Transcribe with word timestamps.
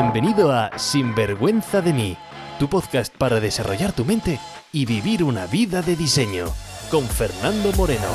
Bienvenido 0.00 0.52
a 0.52 0.78
Sinvergüenza 0.78 1.82
de 1.82 1.92
mí, 1.92 2.16
tu 2.60 2.68
podcast 2.68 3.12
para 3.16 3.40
desarrollar 3.40 3.92
tu 3.92 4.04
mente 4.04 4.38
y 4.72 4.86
vivir 4.86 5.24
una 5.24 5.48
vida 5.48 5.82
de 5.82 5.96
diseño, 5.96 6.46
con 6.88 7.02
Fernando 7.04 7.72
Moreno. 7.72 8.06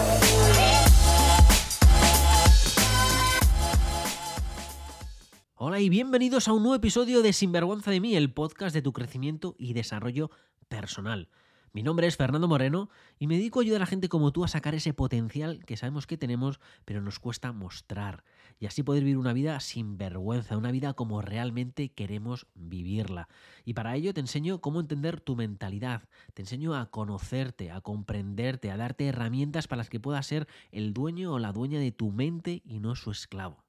Hola 5.55 5.81
y 5.81 5.89
bienvenidos 5.89 6.47
a 6.47 6.53
un 6.53 6.63
nuevo 6.63 6.75
episodio 6.75 7.21
de 7.21 7.33
Sinvergüenza 7.33 7.91
de 7.91 7.99
mí, 7.99 8.15
el 8.15 8.31
podcast 8.31 8.73
de 8.73 8.81
tu 8.81 8.93
crecimiento 8.93 9.53
y 9.57 9.73
desarrollo 9.73 10.31
personal. 10.69 11.27
Mi 11.75 11.81
nombre 11.81 12.05
es 12.05 12.17
Fernando 12.17 12.47
Moreno 12.47 12.91
y 13.17 13.25
me 13.25 13.35
dedico 13.35 13.59
a 13.59 13.63
ayudar 13.63 13.81
a 13.81 13.87
gente 13.87 14.07
como 14.07 14.31
tú 14.31 14.43
a 14.43 14.47
sacar 14.47 14.75
ese 14.75 14.93
potencial 14.93 15.65
que 15.65 15.75
sabemos 15.75 16.05
que 16.05 16.19
tenemos, 16.19 16.59
pero 16.85 17.01
nos 17.01 17.17
cuesta 17.17 17.51
mostrar. 17.51 18.23
Y 18.59 18.67
así 18.67 18.83
poder 18.83 19.03
vivir 19.03 19.17
una 19.17 19.33
vida 19.33 19.59
sin 19.59 19.97
vergüenza, 19.97 20.55
una 20.55 20.69
vida 20.69 20.93
como 20.93 21.23
realmente 21.23 21.91
queremos 21.91 22.45
vivirla. 22.53 23.27
Y 23.65 23.73
para 23.73 23.95
ello 23.95 24.13
te 24.13 24.19
enseño 24.19 24.61
cómo 24.61 24.81
entender 24.81 25.19
tu 25.19 25.35
mentalidad, 25.35 26.03
te 26.35 26.43
enseño 26.43 26.75
a 26.75 26.91
conocerte, 26.91 27.71
a 27.71 27.81
comprenderte, 27.81 28.69
a 28.69 28.77
darte 28.77 29.07
herramientas 29.07 29.67
para 29.67 29.79
las 29.79 29.89
que 29.89 29.99
puedas 29.99 30.27
ser 30.27 30.47
el 30.71 30.93
dueño 30.93 31.33
o 31.33 31.39
la 31.39 31.53
dueña 31.53 31.79
de 31.79 31.91
tu 31.91 32.11
mente 32.11 32.61
y 32.63 32.81
no 32.81 32.95
su 32.95 33.09
esclavo. 33.09 33.65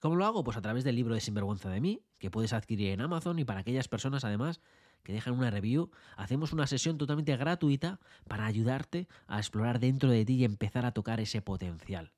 ¿Cómo 0.00 0.16
lo 0.16 0.26
hago? 0.26 0.44
Pues 0.44 0.58
a 0.58 0.62
través 0.62 0.84
del 0.84 0.96
libro 0.96 1.14
de 1.14 1.22
Sinvergüenza 1.22 1.70
de 1.70 1.80
mí, 1.80 2.02
que 2.18 2.30
puedes 2.30 2.52
adquirir 2.52 2.90
en 2.90 3.00
Amazon 3.00 3.38
y 3.38 3.46
para 3.46 3.60
aquellas 3.60 3.88
personas 3.88 4.22
además 4.22 4.60
que 5.02 5.12
dejan 5.12 5.34
una 5.34 5.50
review, 5.50 5.90
hacemos 6.16 6.52
una 6.52 6.66
sesión 6.66 6.98
totalmente 6.98 7.36
gratuita 7.36 8.00
para 8.28 8.46
ayudarte 8.46 9.08
a 9.26 9.38
explorar 9.38 9.80
dentro 9.80 10.10
de 10.10 10.24
ti 10.24 10.34
y 10.34 10.44
empezar 10.44 10.86
a 10.86 10.92
tocar 10.92 11.20
ese 11.20 11.42
potencial. 11.42 12.12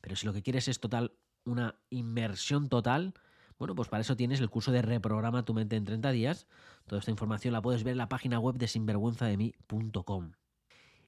Pero 0.00 0.16
si 0.16 0.26
lo 0.26 0.32
que 0.32 0.42
quieres 0.42 0.68
es 0.68 0.80
total, 0.80 1.12
una 1.44 1.76
inmersión 1.90 2.68
total, 2.68 3.14
bueno, 3.58 3.74
pues 3.74 3.88
para 3.88 4.02
eso 4.02 4.16
tienes 4.16 4.40
el 4.40 4.50
curso 4.50 4.70
de 4.70 4.82
Reprograma 4.82 5.44
tu 5.44 5.52
mente 5.52 5.76
en 5.76 5.84
30 5.84 6.12
días. 6.12 6.46
Toda 6.86 7.00
esta 7.00 7.10
información 7.10 7.52
la 7.52 7.62
puedes 7.62 7.82
ver 7.82 7.92
en 7.92 7.98
la 7.98 8.08
página 8.08 8.38
web 8.38 8.56
de 8.56 8.68
sinvergüenzademí.com. 8.68 10.32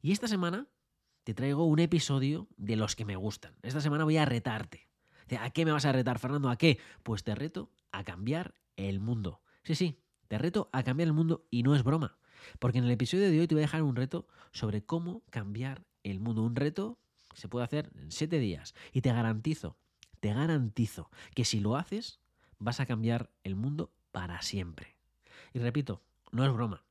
Y 0.03 0.13
esta 0.13 0.27
semana 0.27 0.67
te 1.25 1.35
traigo 1.35 1.65
un 1.65 1.79
episodio 1.79 2.49
de 2.57 2.77
los 2.77 2.97
que 2.97 3.05
me 3.05 3.17
gustan. 3.17 3.55
Esta 3.63 3.81
semana 3.81 4.05
voy 4.05 4.17
a 4.17 4.25
retarte. 4.25 4.89
¿A 5.39 5.51
qué 5.51 5.65
me 5.65 5.71
vas 5.71 5.85
a 5.85 5.93
retar, 5.93 6.19
Fernando? 6.19 6.49
¿A 6.49 6.57
qué? 6.57 6.79
Pues 7.05 7.23
te 7.23 7.37
reto 7.37 7.71
a 7.93 8.03
cambiar 8.03 8.55
el 8.77 8.99
mundo. 8.99 9.43
Sí, 9.63 9.77
sí, 9.77 10.03
te 10.31 10.39
reto 10.39 10.71
a 10.73 10.85
cambiar 10.85 11.09
el 11.09 11.13
mundo 11.13 11.45
y 11.51 11.65
no 11.65 11.75
es 11.75 11.83
broma. 11.83 12.17
Porque 12.61 12.79
en 12.79 12.85
el 12.85 12.93
episodio 12.93 13.29
de 13.29 13.41
hoy 13.41 13.49
te 13.49 13.57
voy 13.57 13.63
a 13.63 13.67
dejar 13.67 13.83
un 13.83 13.97
reto 13.97 14.29
sobre 14.53 14.81
cómo 14.81 15.25
cambiar 15.29 15.83
el 16.05 16.21
mundo. 16.21 16.45
Un 16.45 16.55
reto 16.55 17.01
que 17.35 17.41
se 17.41 17.49
puede 17.49 17.65
hacer 17.65 17.91
en 17.97 18.13
siete 18.13 18.39
días. 18.39 18.73
Y 18.93 19.01
te 19.01 19.13
garantizo, 19.13 19.77
te 20.21 20.33
garantizo 20.33 21.11
que 21.35 21.45
si 21.45 21.59
lo 21.59 21.75
haces, 21.75 22.21
vas 22.61 22.79
a 22.79 22.87
cambiar 22.87 23.33
el 23.43 23.57
mundo 23.57 23.93
para 24.13 24.41
siempre. 24.41 24.95
Y 25.53 25.59
repito, 25.59 26.01
no 26.31 26.47
es 26.47 26.53
broma. 26.53 26.85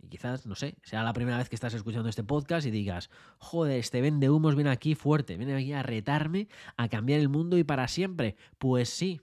Y 0.00 0.06
quizás, 0.06 0.46
no 0.46 0.54
sé, 0.54 0.76
sea 0.84 1.02
la 1.02 1.12
primera 1.12 1.38
vez 1.38 1.48
que 1.48 1.56
estás 1.56 1.74
escuchando 1.74 2.08
este 2.08 2.22
podcast 2.22 2.68
y 2.68 2.70
digas, 2.70 3.10
joder, 3.38 3.80
este 3.80 4.00
vende 4.00 4.30
humos 4.30 4.54
viene 4.54 4.70
aquí 4.70 4.94
fuerte, 4.94 5.36
viene 5.36 5.56
aquí 5.56 5.72
a 5.72 5.82
retarme 5.82 6.46
a 6.76 6.88
cambiar 6.88 7.18
el 7.18 7.30
mundo 7.30 7.58
y 7.58 7.64
para 7.64 7.88
siempre. 7.88 8.36
Pues 8.58 8.90
sí. 8.90 9.20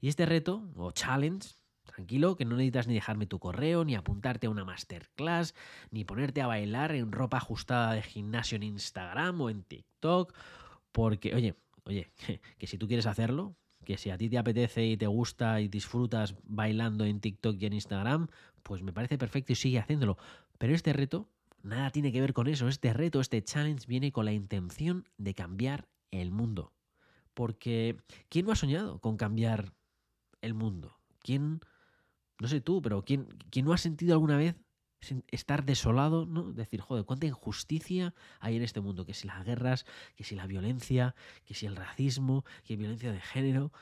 Y 0.00 0.08
este 0.08 0.24
reto, 0.24 0.66
o 0.76 0.92
challenge, 0.92 1.59
Tranquilo, 2.00 2.34
que 2.34 2.46
no 2.46 2.56
necesitas 2.56 2.88
ni 2.88 2.94
dejarme 2.94 3.26
tu 3.26 3.38
correo, 3.38 3.84
ni 3.84 3.94
apuntarte 3.94 4.46
a 4.46 4.50
una 4.50 4.64
masterclass, 4.64 5.54
ni 5.90 6.06
ponerte 6.06 6.40
a 6.40 6.46
bailar 6.46 6.92
en 6.92 7.12
ropa 7.12 7.36
ajustada 7.36 7.92
de 7.92 8.00
gimnasio 8.00 8.56
en 8.56 8.62
Instagram 8.62 9.38
o 9.38 9.50
en 9.50 9.64
TikTok. 9.64 10.32
Porque, 10.92 11.34
oye, 11.34 11.56
oye, 11.84 12.10
que 12.58 12.66
si 12.66 12.78
tú 12.78 12.88
quieres 12.88 13.04
hacerlo, 13.04 13.54
que 13.84 13.98
si 13.98 14.08
a 14.08 14.16
ti 14.16 14.30
te 14.30 14.38
apetece 14.38 14.86
y 14.86 14.96
te 14.96 15.06
gusta 15.08 15.60
y 15.60 15.68
disfrutas 15.68 16.36
bailando 16.44 17.04
en 17.04 17.20
TikTok 17.20 17.56
y 17.60 17.66
en 17.66 17.74
Instagram, 17.74 18.28
pues 18.62 18.80
me 18.80 18.94
parece 18.94 19.18
perfecto 19.18 19.52
y 19.52 19.56
sigue 19.56 19.78
haciéndolo. 19.78 20.16
Pero 20.56 20.74
este 20.74 20.94
reto 20.94 21.28
nada 21.62 21.90
tiene 21.90 22.12
que 22.12 22.22
ver 22.22 22.32
con 22.32 22.48
eso. 22.48 22.66
Este 22.66 22.94
reto, 22.94 23.20
este 23.20 23.42
challenge 23.42 23.86
viene 23.86 24.10
con 24.10 24.24
la 24.24 24.32
intención 24.32 25.06
de 25.18 25.34
cambiar 25.34 25.86
el 26.10 26.30
mundo. 26.30 26.72
Porque, 27.34 27.98
¿quién 28.30 28.46
no 28.46 28.52
ha 28.52 28.56
soñado 28.56 29.00
con 29.00 29.18
cambiar 29.18 29.74
el 30.40 30.54
mundo? 30.54 30.96
¿Quién 31.18 31.60
no 32.40 32.48
sé 32.48 32.60
tú, 32.60 32.82
pero 32.82 33.04
¿quién, 33.04 33.28
no 33.62 33.72
ha 33.72 33.78
sentido 33.78 34.14
alguna 34.14 34.36
vez 34.36 34.56
estar 35.28 35.64
desolado, 35.64 36.26
¿no? 36.26 36.52
Decir, 36.52 36.80
joder, 36.80 37.04
cuánta 37.04 37.26
injusticia 37.26 38.14
hay 38.40 38.56
en 38.56 38.62
este 38.62 38.80
mundo, 38.80 39.06
que 39.06 39.14
si 39.14 39.26
las 39.26 39.44
guerras, 39.44 39.86
que 40.16 40.24
si 40.24 40.34
la 40.34 40.46
violencia, 40.46 41.14
que 41.44 41.54
si 41.54 41.66
el 41.66 41.76
racismo, 41.76 42.44
que 42.64 42.76
violencia 42.76 43.12
de 43.12 43.20
género. 43.20 43.72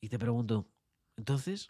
Y 0.00 0.08
te 0.08 0.18
pregunto, 0.18 0.66
entonces, 1.16 1.68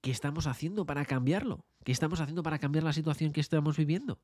¿qué 0.00 0.10
estamos 0.10 0.46
haciendo 0.46 0.86
para 0.86 1.04
cambiarlo? 1.04 1.64
¿Qué 1.84 1.92
estamos 1.92 2.20
haciendo 2.20 2.42
para 2.42 2.58
cambiar 2.58 2.84
la 2.84 2.92
situación 2.92 3.32
que 3.32 3.40
estamos 3.40 3.76
viviendo? 3.76 4.18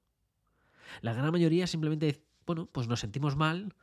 La 1.03 1.13
gran 1.13 1.31
mayoría 1.31 1.67
simplemente, 1.67 2.23
bueno, 2.47 2.67
pues 2.67 2.89
nos 2.89 3.01
sentimos 3.01 3.37
mal, 3.37 3.75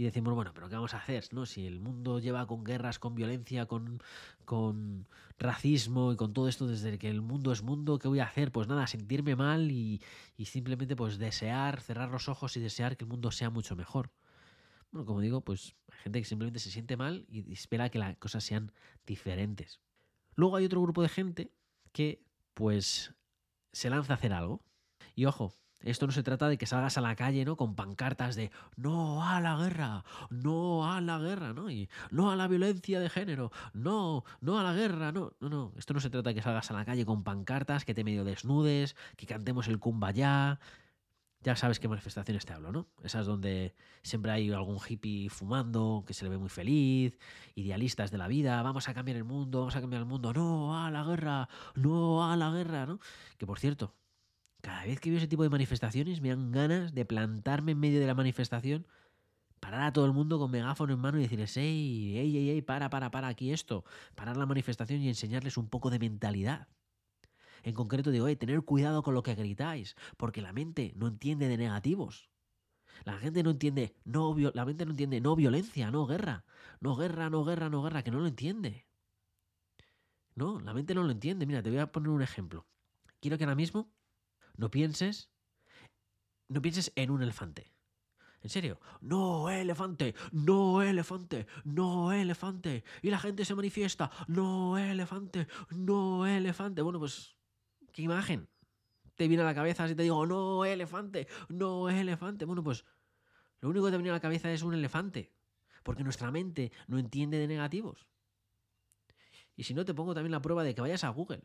y 0.00 0.04
decimos, 0.04 0.32
bueno, 0.32 0.52
pero 0.54 0.70
¿qué 0.70 0.76
vamos 0.76 0.94
a 0.94 0.96
hacer? 0.96 1.24
Si 1.44 1.66
el 1.66 1.78
mundo 1.78 2.20
lleva 2.20 2.46
con 2.46 2.64
guerras, 2.64 2.98
con 2.98 3.14
violencia, 3.14 3.66
con, 3.66 4.02
con 4.46 5.06
racismo 5.38 6.14
y 6.14 6.16
con 6.16 6.32
todo 6.32 6.48
esto 6.48 6.66
desde 6.66 6.98
que 6.98 7.10
el 7.10 7.20
mundo 7.20 7.52
es 7.52 7.62
mundo, 7.62 7.98
¿qué 7.98 8.08
voy 8.08 8.20
a 8.20 8.24
hacer? 8.24 8.50
Pues 8.50 8.66
nada, 8.66 8.86
sentirme 8.86 9.36
mal 9.36 9.70
y, 9.70 10.00
y 10.38 10.46
simplemente 10.46 10.96
pues 10.96 11.18
desear, 11.18 11.82
cerrar 11.82 12.08
los 12.08 12.30
ojos 12.30 12.56
y 12.56 12.60
desear 12.60 12.96
que 12.96 13.04
el 13.04 13.10
mundo 13.10 13.30
sea 13.30 13.50
mucho 13.50 13.76
mejor. 13.76 14.10
Bueno, 14.90 15.04
como 15.04 15.20
digo, 15.20 15.42
pues 15.42 15.76
hay 15.92 15.98
gente 15.98 16.20
que 16.20 16.24
simplemente 16.24 16.60
se 16.60 16.70
siente 16.70 16.96
mal 16.96 17.26
y 17.28 17.52
espera 17.52 17.90
que 17.90 17.98
las 17.98 18.16
cosas 18.16 18.42
sean 18.42 18.72
diferentes. 19.06 19.80
Luego 20.34 20.56
hay 20.56 20.64
otro 20.64 20.80
grupo 20.80 21.02
de 21.02 21.10
gente 21.10 21.52
que 21.92 22.22
pues 22.54 23.12
se 23.70 23.90
lanza 23.90 24.14
a 24.14 24.16
hacer 24.16 24.32
algo. 24.32 24.62
Y 25.14 25.26
ojo, 25.26 25.52
esto 25.82 26.06
no 26.06 26.12
se 26.12 26.22
trata 26.22 26.48
de 26.48 26.58
que 26.58 26.66
salgas 26.66 26.98
a 26.98 27.00
la 27.00 27.16
calle, 27.16 27.44
¿no? 27.44 27.56
Con 27.56 27.74
pancartas 27.74 28.36
de 28.36 28.50
no 28.76 29.26
a 29.26 29.40
la 29.40 29.56
guerra, 29.56 30.04
no 30.28 30.90
a 30.90 31.00
la 31.00 31.18
guerra, 31.18 31.54
¿no? 31.54 31.70
Y 31.70 31.88
no 32.10 32.30
a 32.30 32.36
la 32.36 32.48
violencia 32.48 33.00
de 33.00 33.08
género, 33.08 33.50
no, 33.72 34.24
no 34.40 34.58
a 34.58 34.62
la 34.62 34.74
guerra, 34.74 35.12
no, 35.12 35.32
no, 35.40 35.48
no. 35.48 35.72
Esto 35.78 35.94
no 35.94 36.00
se 36.00 36.10
trata 36.10 36.30
de 36.30 36.34
que 36.34 36.42
salgas 36.42 36.70
a 36.70 36.74
la 36.74 36.84
calle 36.84 37.06
con 37.06 37.24
pancartas, 37.24 37.84
que 37.84 37.94
te 37.94 38.04
medio 38.04 38.24
desnudes, 38.24 38.94
que 39.16 39.26
cantemos 39.26 39.68
el 39.68 39.78
kumbaya. 39.78 40.60
Ya 41.42 41.56
sabes 41.56 41.80
qué 41.80 41.88
manifestaciones 41.88 42.44
te 42.44 42.52
hablo, 42.52 42.70
¿no? 42.70 42.86
Esas 43.02 43.24
donde 43.24 43.74
siempre 44.02 44.30
hay 44.30 44.52
algún 44.52 44.78
hippie 44.86 45.30
fumando, 45.30 46.04
que 46.06 46.12
se 46.12 46.24
le 46.24 46.30
ve 46.30 46.36
muy 46.36 46.50
feliz, 46.50 47.18
idealistas 47.54 48.10
de 48.10 48.18
la 48.18 48.28
vida, 48.28 48.62
vamos 48.62 48.90
a 48.90 48.92
cambiar 48.92 49.16
el 49.16 49.24
mundo, 49.24 49.60
vamos 49.60 49.74
a 49.76 49.80
cambiar 49.80 50.02
el 50.02 50.06
mundo, 50.06 50.34
no 50.34 50.84
a 50.84 50.90
la 50.90 51.02
guerra, 51.02 51.48
no 51.74 52.30
a 52.30 52.36
la 52.36 52.50
guerra, 52.50 52.84
¿no? 52.84 53.00
Que 53.38 53.46
por 53.46 53.58
cierto, 53.58 53.94
cada 54.60 54.84
vez 54.84 55.00
que 55.00 55.10
veo 55.10 55.18
ese 55.18 55.28
tipo 55.28 55.42
de 55.42 55.50
manifestaciones 55.50 56.20
me 56.20 56.30
dan 56.30 56.52
ganas 56.52 56.94
de 56.94 57.04
plantarme 57.04 57.72
en 57.72 57.80
medio 57.80 58.00
de 58.00 58.06
la 58.06 58.14
manifestación, 58.14 58.86
parar 59.60 59.82
a 59.82 59.92
todo 59.92 60.06
el 60.06 60.12
mundo 60.12 60.38
con 60.38 60.50
megáfono 60.50 60.92
en 60.94 61.00
mano 61.00 61.18
y 61.18 61.22
decirles, 61.22 61.56
ey, 61.56 62.18
ey, 62.18 62.36
ey, 62.36 62.50
ey, 62.50 62.62
para, 62.62 62.90
para, 62.90 63.10
para 63.10 63.28
aquí 63.28 63.52
esto, 63.52 63.84
parar 64.14 64.36
la 64.36 64.46
manifestación 64.46 65.00
y 65.00 65.08
enseñarles 65.08 65.56
un 65.56 65.68
poco 65.68 65.90
de 65.90 65.98
mentalidad. 65.98 66.68
En 67.62 67.74
concreto 67.74 68.10
digo, 68.10 68.26
hey, 68.26 68.36
tener 68.36 68.62
cuidado 68.62 69.02
con 69.02 69.14
lo 69.14 69.22
que 69.22 69.34
gritáis, 69.34 69.96
porque 70.16 70.40
la 70.40 70.52
mente 70.52 70.92
no 70.96 71.08
entiende 71.08 71.48
de 71.48 71.58
negativos. 71.58 72.30
La 73.04 73.18
gente 73.18 73.42
no 73.42 73.50
entiende, 73.50 73.94
no, 74.04 74.34
la 74.54 74.64
mente 74.64 74.84
no 74.84 74.92
entiende 74.92 75.20
no 75.20 75.36
violencia, 75.36 75.90
no 75.90 76.06
guerra, 76.06 76.44
no 76.80 76.96
guerra, 76.96 77.30
no 77.30 77.44
guerra, 77.44 77.68
no 77.70 77.82
guerra, 77.82 78.02
que 78.02 78.10
no 78.10 78.20
lo 78.20 78.26
entiende. 78.26 78.86
No, 80.34 80.60
la 80.60 80.74
mente 80.74 80.94
no 80.94 81.02
lo 81.02 81.10
entiende. 81.10 81.46
Mira, 81.46 81.62
te 81.62 81.70
voy 81.70 81.78
a 81.78 81.92
poner 81.92 82.10
un 82.10 82.22
ejemplo. 82.22 82.66
Quiero 83.20 83.36
que 83.36 83.44
ahora 83.44 83.54
mismo 83.54 83.92
no 84.60 84.70
pienses. 84.70 85.30
No 86.48 86.60
pienses 86.60 86.92
en 86.94 87.10
un 87.10 87.22
elefante. 87.22 87.72
En 88.42 88.50
serio. 88.50 88.78
No, 89.00 89.48
elefante. 89.48 90.14
No, 90.32 90.82
elefante. 90.82 91.46
No, 91.64 92.12
elefante. 92.12 92.84
Y 93.00 93.10
la 93.10 93.18
gente 93.18 93.46
se 93.46 93.54
manifiesta. 93.54 94.10
No, 94.28 94.76
elefante. 94.76 95.48
No, 95.70 96.26
elefante. 96.26 96.82
Bueno, 96.82 96.98
pues. 96.98 97.36
¿Qué 97.92 98.02
imagen? 98.02 98.48
Te 99.14 99.28
viene 99.28 99.42
a 99.42 99.46
la 99.46 99.54
cabeza 99.54 99.88
si 99.88 99.94
te 99.94 100.02
digo, 100.02 100.26
no, 100.26 100.66
elefante. 100.66 101.26
No, 101.48 101.88
elefante. 101.88 102.44
Bueno, 102.44 102.62
pues. 102.62 102.84
Lo 103.60 103.70
único 103.70 103.86
que 103.86 103.92
te 103.92 103.96
viene 103.96 104.10
a 104.10 104.14
la 104.14 104.20
cabeza 104.20 104.52
es 104.52 104.62
un 104.62 104.74
elefante. 104.74 105.32
Porque 105.82 106.04
nuestra 106.04 106.30
mente 106.30 106.70
no 106.86 106.98
entiende 106.98 107.38
de 107.38 107.46
negativos. 107.46 108.06
Y 109.56 109.64
si 109.64 109.72
no, 109.72 109.86
te 109.86 109.94
pongo 109.94 110.12
también 110.12 110.32
la 110.32 110.42
prueba 110.42 110.64
de 110.64 110.74
que 110.74 110.82
vayas 110.82 111.04
a 111.04 111.08
Google 111.08 111.44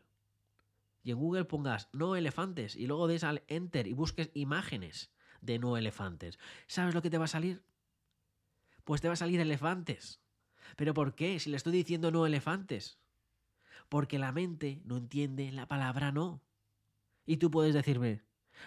y 1.06 1.12
en 1.12 1.18
Google 1.18 1.44
pongas 1.44 1.88
no 1.92 2.16
elefantes 2.16 2.74
y 2.74 2.88
luego 2.88 3.06
des 3.06 3.22
al 3.22 3.44
enter 3.46 3.86
y 3.86 3.92
busques 3.92 4.32
imágenes 4.34 5.12
de 5.40 5.60
no 5.60 5.76
elefantes, 5.76 6.40
¿sabes 6.66 6.94
lo 6.94 7.02
que 7.02 7.10
te 7.10 7.18
va 7.18 7.26
a 7.26 7.28
salir? 7.28 7.62
Pues 8.82 9.00
te 9.00 9.06
va 9.06 9.14
a 9.14 9.16
salir 9.16 9.38
elefantes. 9.38 10.20
¿Pero 10.74 10.94
por 10.94 11.14
qué? 11.14 11.38
Si 11.38 11.48
le 11.48 11.58
estoy 11.58 11.74
diciendo 11.74 12.10
no 12.10 12.26
elefantes. 12.26 12.98
Porque 13.88 14.18
la 14.18 14.32
mente 14.32 14.82
no 14.84 14.96
entiende 14.96 15.52
la 15.52 15.68
palabra 15.68 16.10
no. 16.10 16.42
Y 17.24 17.36
tú 17.36 17.52
puedes 17.52 17.72
decirme, 17.72 18.24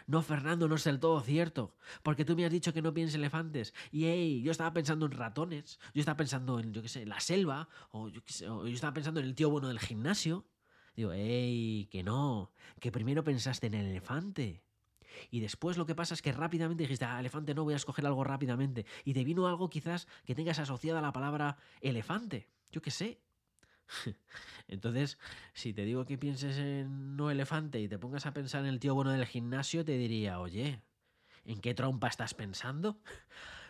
No, 0.07 0.21
Fernando, 0.21 0.69
no 0.69 0.75
es 0.75 0.85
del 0.85 1.01
todo 1.01 1.19
cierto, 1.19 1.75
porque 2.03 2.23
tú 2.23 2.37
me 2.37 2.45
has 2.45 2.51
dicho 2.53 2.73
que 2.73 2.81
no 2.81 2.93
pienses 2.93 3.15
elefantes. 3.15 3.73
Y 3.91 4.05
hey, 4.05 4.41
yo 4.43 4.51
estaba 4.51 4.71
pensando 4.71 5.07
en 5.07 5.11
ratones, 5.11 5.77
yo 5.93 5.99
estaba 5.99 6.15
pensando 6.15 6.57
en, 6.61 6.71
yo 6.71 6.81
qué 6.81 6.87
sé, 6.87 7.05
la 7.05 7.19
selva, 7.19 7.67
o 7.91 8.07
yo, 8.07 8.21
estaba 8.67 8.93
pensando 8.93 9.19
en 9.19 9.25
el 9.25 9.35
tío 9.35 9.49
bueno 9.49 9.67
del 9.67 9.79
gimnasio. 9.79 10.45
Digo, 10.99 11.13
hey, 11.13 11.87
que 11.89 12.03
no, 12.03 12.51
que 12.81 12.91
primero 12.91 13.23
pensaste 13.23 13.67
en 13.67 13.73
el 13.73 13.85
elefante. 13.85 14.61
Y 15.31 15.39
después 15.39 15.77
lo 15.77 15.85
que 15.85 15.95
pasa 15.95 16.13
es 16.13 16.21
que 16.21 16.33
rápidamente 16.33 16.83
dijiste, 16.83 17.05
ah, 17.05 17.21
elefante 17.21 17.55
no, 17.55 17.63
voy 17.63 17.73
a 17.73 17.77
escoger 17.77 18.05
algo 18.05 18.25
rápidamente. 18.25 18.85
Y 19.05 19.13
te 19.13 19.23
vino 19.23 19.47
algo 19.47 19.69
quizás 19.69 20.09
que 20.25 20.35
tengas 20.35 20.59
asociada 20.59 20.99
la 20.99 21.13
palabra 21.13 21.55
elefante. 21.79 22.49
Yo 22.69 22.81
qué 22.81 22.91
sé. 22.91 23.21
Entonces, 24.67 25.17
si 25.53 25.71
te 25.71 25.85
digo 25.85 26.03
que 26.03 26.17
pienses 26.17 26.57
en 26.57 27.15
no 27.15 27.31
elefante 27.31 27.79
y 27.79 27.87
te 27.87 27.97
pongas 27.97 28.25
a 28.25 28.33
pensar 28.33 28.65
en 28.65 28.67
el 28.67 28.81
tío 28.81 28.93
bueno 28.93 29.11
del 29.11 29.25
gimnasio, 29.25 29.85
te 29.85 29.97
diría, 29.97 30.41
oye, 30.41 30.81
¿en 31.45 31.61
qué 31.61 31.73
trompa 31.73 32.09
estás 32.09 32.33
pensando? 32.33 32.99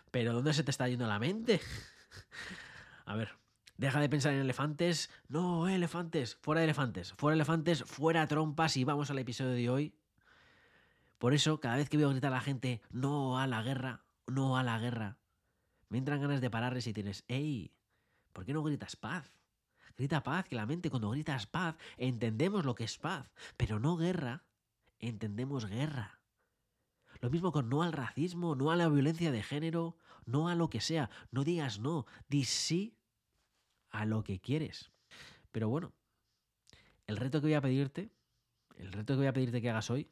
¿Pero 0.10 0.34
dónde 0.34 0.56
se 0.56 0.64
te 0.64 0.72
está 0.72 0.88
yendo 0.88 1.06
la 1.06 1.20
mente? 1.20 1.62
A 3.06 3.16
ver, 3.16 3.30
deja 3.80 4.02
de 4.02 4.10
pensar 4.10 4.34
en 4.34 4.42
elefantes. 4.42 5.10
No, 5.30 5.68
elefantes, 5.68 6.36
fuera 6.36 6.64
elefantes, 6.64 7.14
fuera 7.14 7.36
elefantes, 7.36 7.84
fuera 7.86 8.28
trompas 8.28 8.76
y 8.76 8.84
vamos 8.84 9.10
al 9.10 9.20
episodio 9.20 9.52
de 9.52 9.70
hoy. 9.70 9.96
Por 11.18 11.34
eso, 11.34 11.60
cada 11.60 11.78
vez 11.78 11.90
que 11.90 11.98
veo 11.98 12.10
gritar 12.10 12.32
a 12.32 12.36
la 12.36 12.42
gente, 12.42 12.82
no 12.92 13.40
a 13.40 13.48
la 13.48 13.64
guerra, 13.64 14.04
no 14.28 14.58
a 14.58 14.64
la 14.64 14.78
guerra, 14.80 15.18
me 15.88 15.98
entran 15.98 16.22
ganas 16.22 16.42
de 16.42 16.50
pararles 16.50 16.88
y 16.88 16.94
tienes, 16.94 17.24
¡ey! 17.28 17.74
¿Por 18.34 18.46
qué 18.46 18.54
no 18.54 18.64
gritas 18.64 18.96
paz? 18.96 19.32
Grita 19.98 20.24
paz, 20.24 20.46
que 20.46 20.56
la 20.56 20.66
mente 20.66 20.90
cuando 20.90 21.10
gritas 21.10 21.48
paz 21.48 21.76
entendemos 21.98 22.66
lo 22.66 22.76
que 22.76 22.84
es 22.84 22.98
paz, 22.98 23.32
pero 23.58 23.80
no 23.80 23.96
guerra, 23.96 24.44
entendemos 25.00 25.66
guerra. 25.66 26.20
Lo 27.22 27.30
mismo 27.30 27.52
con 27.52 27.70
no 27.70 27.84
al 27.84 27.94
racismo, 27.94 28.56
no 28.56 28.72
a 28.72 28.76
la 28.76 28.88
violencia 28.88 29.32
de 29.32 29.44
género, 29.44 29.98
no 30.26 30.48
a 30.48 30.56
lo 30.56 30.70
que 30.70 30.80
sea. 30.80 31.10
No 31.32 31.44
digas 31.44 31.80
no, 31.80 32.06
di 32.30 32.46
sí 32.46 32.99
a 33.90 34.06
lo 34.06 34.24
que 34.24 34.40
quieres. 34.40 34.92
Pero 35.52 35.70
bueno, 35.70 35.94
el 37.08 37.18
reto 37.18 37.40
que 37.40 37.48
voy 37.48 37.54
a 37.56 37.62
pedirte, 37.62 38.10
el 38.78 38.92
reto 38.92 39.14
que 39.14 39.18
voy 39.18 39.28
a 39.28 39.34
pedirte 39.34 39.62
que 39.62 39.70
hagas 39.70 39.90
hoy, 39.90 40.10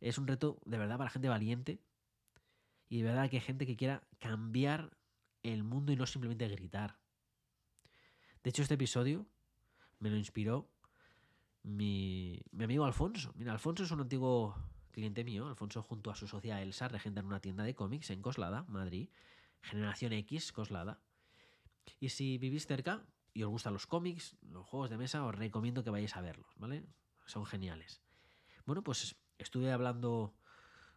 es 0.00 0.18
un 0.18 0.26
reto 0.26 0.60
de 0.64 0.78
verdad 0.78 0.98
para 0.98 1.10
gente 1.10 1.28
valiente 1.28 1.80
y 2.88 2.98
de 2.98 3.04
verdad 3.04 3.30
que 3.30 3.40
gente 3.40 3.66
que 3.66 3.76
quiera 3.76 4.06
cambiar 4.18 4.96
el 5.42 5.64
mundo 5.64 5.92
y 5.92 5.96
no 5.96 6.06
simplemente 6.06 6.48
gritar. 6.48 6.98
De 8.42 8.50
hecho, 8.50 8.62
este 8.62 8.74
episodio 8.74 9.26
me 9.98 10.10
lo 10.10 10.16
inspiró 10.16 10.70
mi, 11.62 12.40
amigo 12.60 12.84
Alfonso. 12.84 13.32
Mira, 13.34 13.52
Alfonso 13.52 13.82
es 13.82 13.90
un 13.90 14.00
antiguo 14.00 14.54
cliente 14.92 15.24
mío. 15.24 15.46
Alfonso 15.46 15.82
junto 15.82 16.10
a 16.10 16.14
su 16.14 16.28
socia 16.28 16.62
Elsa 16.62 16.88
regentan 16.88 17.26
una 17.26 17.40
tienda 17.40 17.64
de 17.64 17.74
cómics 17.74 18.10
en 18.10 18.22
Coslada, 18.22 18.64
Madrid. 18.68 19.08
Generación 19.62 20.12
X, 20.12 20.52
Coslada. 20.52 21.00
Y 22.00 22.10
si 22.10 22.38
vivís 22.38 22.66
cerca 22.66 23.06
y 23.32 23.42
os 23.42 23.50
gustan 23.50 23.72
los 23.72 23.86
cómics, 23.86 24.36
los 24.42 24.66
juegos 24.66 24.90
de 24.90 24.98
mesa, 24.98 25.24
os 25.24 25.34
recomiendo 25.34 25.84
que 25.84 25.90
vayáis 25.90 26.16
a 26.16 26.20
verlos, 26.20 26.54
¿vale? 26.56 26.84
Son 27.26 27.44
geniales. 27.46 28.02
Bueno, 28.64 28.82
pues 28.82 29.16
estuve 29.38 29.72
hablando 29.72 30.34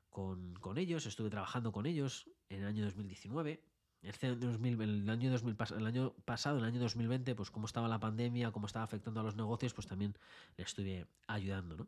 con, 0.10 0.56
con 0.56 0.78
ellos, 0.78 1.06
estuve 1.06 1.30
trabajando 1.30 1.72
con 1.72 1.86
ellos 1.86 2.30
en 2.50 2.62
el 2.62 2.68
año 2.68 2.86
2019 2.86 3.64
el, 4.02 4.16
año 4.24 4.36
2000, 4.36 4.82
el 4.82 5.86
año 5.86 6.14
pasado, 6.26 6.60
el 6.60 6.64
año 6.64 6.80
2020, 6.80 7.36
pues 7.36 7.52
cómo 7.52 7.66
estaba 7.66 7.88
la 7.88 8.00
pandemia, 8.00 8.52
cómo 8.52 8.66
estaba 8.66 8.86
afectando 8.86 9.20
a 9.20 9.24
los 9.24 9.36
negocios, 9.36 9.74
pues 9.74 9.88
también 9.88 10.18
le 10.56 10.64
estuve 10.64 11.08
ayudando, 11.28 11.76
¿no? 11.78 11.88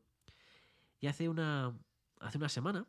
Y 1.00 1.07
hace 1.07 1.30
una, 1.30 1.77
hace 2.19 2.38
una 2.38 2.50
semana, 2.50 2.86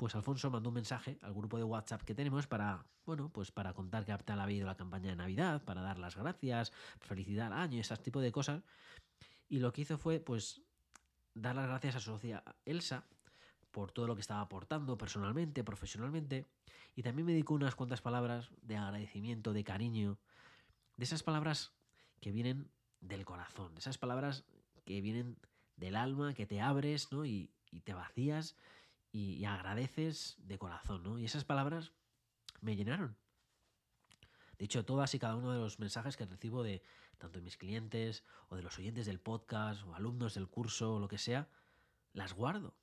pues 0.00 0.14
Alfonso 0.14 0.50
mandó 0.50 0.70
un 0.70 0.76
mensaje 0.76 1.18
al 1.20 1.34
grupo 1.34 1.58
de 1.58 1.62
WhatsApp 1.62 2.00
que 2.04 2.14
tenemos 2.14 2.46
para, 2.46 2.86
bueno, 3.04 3.28
pues 3.28 3.52
para 3.52 3.74
contar 3.74 4.06
que 4.06 4.16
tal 4.24 4.40
había 4.40 4.56
ido 4.56 4.66
la 4.66 4.74
campaña 4.74 5.10
de 5.10 5.16
Navidad, 5.16 5.62
para 5.62 5.82
dar 5.82 5.98
las 5.98 6.16
gracias, 6.16 6.72
felicitar 7.00 7.52
año, 7.52 7.78
ese 7.78 7.94
tipo 7.98 8.18
de 8.22 8.32
cosas. 8.32 8.62
Y 9.50 9.58
lo 9.58 9.74
que 9.74 9.82
hizo 9.82 9.98
fue, 9.98 10.18
pues, 10.18 10.62
dar 11.34 11.54
las 11.54 11.66
gracias 11.66 11.96
a 11.96 12.00
su 12.00 12.12
socia 12.12 12.42
Elsa, 12.64 13.04
por 13.70 13.92
todo 13.92 14.06
lo 14.06 14.14
que 14.14 14.22
estaba 14.22 14.40
aportando 14.40 14.96
personalmente, 14.96 15.64
profesionalmente, 15.64 16.46
y 16.96 17.02
también 17.02 17.26
me 17.26 17.32
dedicó 17.32 17.52
unas 17.52 17.74
cuantas 17.74 18.00
palabras 18.00 18.48
de 18.62 18.78
agradecimiento, 18.78 19.52
de 19.52 19.64
cariño, 19.64 20.18
de 20.96 21.04
esas 21.04 21.22
palabras 21.22 21.74
que 22.22 22.32
vienen 22.32 22.70
del 23.02 23.26
corazón, 23.26 23.74
de 23.74 23.80
esas 23.80 23.98
palabras 23.98 24.46
que 24.86 25.02
vienen 25.02 25.36
del 25.76 25.94
alma, 25.94 26.32
que 26.32 26.46
te 26.46 26.62
abres 26.62 27.12
¿no? 27.12 27.26
y, 27.26 27.50
te 27.84 27.92
vacías 27.92 28.56
y, 29.12 29.44
agradeces 29.44 30.36
de 30.38 30.58
corazón. 30.58 31.02
¿no? 31.02 31.18
Y 31.18 31.24
esas 31.24 31.44
palabras 31.44 31.92
me 32.60 32.76
llenaron. 32.76 33.16
De 34.58 34.66
hecho, 34.66 34.84
todas 34.84 35.14
y 35.14 35.18
cada 35.18 35.36
uno 35.36 35.52
de 35.52 35.58
los 35.58 35.78
mensajes 35.78 36.16
que 36.16 36.26
recibo 36.26 36.62
de 36.62 36.82
tanto 37.18 37.38
de 37.38 37.44
mis 37.44 37.56
clientes 37.56 38.24
o 38.48 38.56
de 38.56 38.62
los 38.62 38.78
oyentes 38.78 39.06
del 39.06 39.20
podcast 39.20 39.82
o 39.84 39.94
alumnos 39.94 40.34
del 40.34 40.48
curso 40.48 40.94
o 40.94 41.00
lo 41.00 41.08
que 41.08 41.18
sea, 41.18 41.48
las 42.12 42.34
guardo 42.34 42.74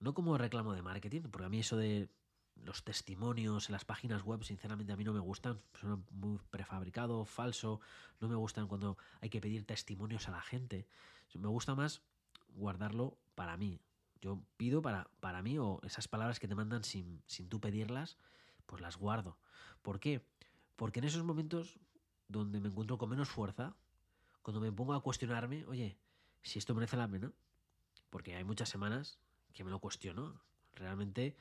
no 0.00 0.14
como 0.14 0.38
reclamo 0.38 0.74
de 0.74 0.82
marketing, 0.82 1.22
porque 1.22 1.46
a 1.46 1.48
mí 1.48 1.60
eso 1.60 1.76
de 1.76 2.08
los 2.56 2.84
testimonios 2.84 3.68
en 3.68 3.72
las 3.72 3.84
páginas 3.84 4.22
web, 4.22 4.42
sinceramente 4.44 4.92
a 4.92 4.96
mí 4.96 5.04
no 5.04 5.12
me 5.12 5.20
gustan, 5.20 5.60
son 5.74 6.04
muy 6.10 6.38
prefabricado, 6.50 7.24
falso, 7.24 7.80
no 8.20 8.28
me 8.28 8.36
gustan 8.36 8.66
cuando 8.66 8.96
hay 9.20 9.30
que 9.30 9.40
pedir 9.40 9.64
testimonios 9.64 10.28
a 10.28 10.32
la 10.32 10.40
gente. 10.40 10.86
Me 11.34 11.48
gusta 11.48 11.74
más 11.74 12.02
guardarlo 12.48 13.18
para 13.34 13.56
mí. 13.56 13.80
Yo 14.20 14.40
pido 14.56 14.82
para, 14.82 15.08
para 15.20 15.42
mí 15.42 15.58
o 15.58 15.80
esas 15.84 16.08
palabras 16.08 16.40
que 16.40 16.48
te 16.48 16.54
mandan 16.54 16.84
sin, 16.84 17.22
sin 17.26 17.48
tú 17.48 17.60
pedirlas, 17.60 18.16
pues 18.66 18.82
las 18.82 18.96
guardo. 18.96 19.38
¿Por 19.82 20.00
qué? 20.00 20.24
Porque 20.76 20.98
en 20.98 21.04
esos 21.04 21.24
momentos 21.24 21.78
donde 22.28 22.60
me 22.60 22.68
encuentro 22.68 22.98
con 22.98 23.10
menos 23.10 23.28
fuerza, 23.28 23.74
cuando 24.42 24.60
me 24.60 24.72
pongo 24.72 24.94
a 24.94 25.02
cuestionarme, 25.02 25.64
oye, 25.66 25.96
si 26.42 26.58
esto 26.58 26.74
merece 26.74 26.96
la 26.96 27.08
pena, 27.08 27.32
porque 28.10 28.36
hay 28.36 28.44
muchas 28.44 28.68
semanas 28.68 29.18
que 29.52 29.64
me 29.64 29.70
lo 29.70 29.78
cuestiono. 29.78 30.40
Realmente 30.74 31.36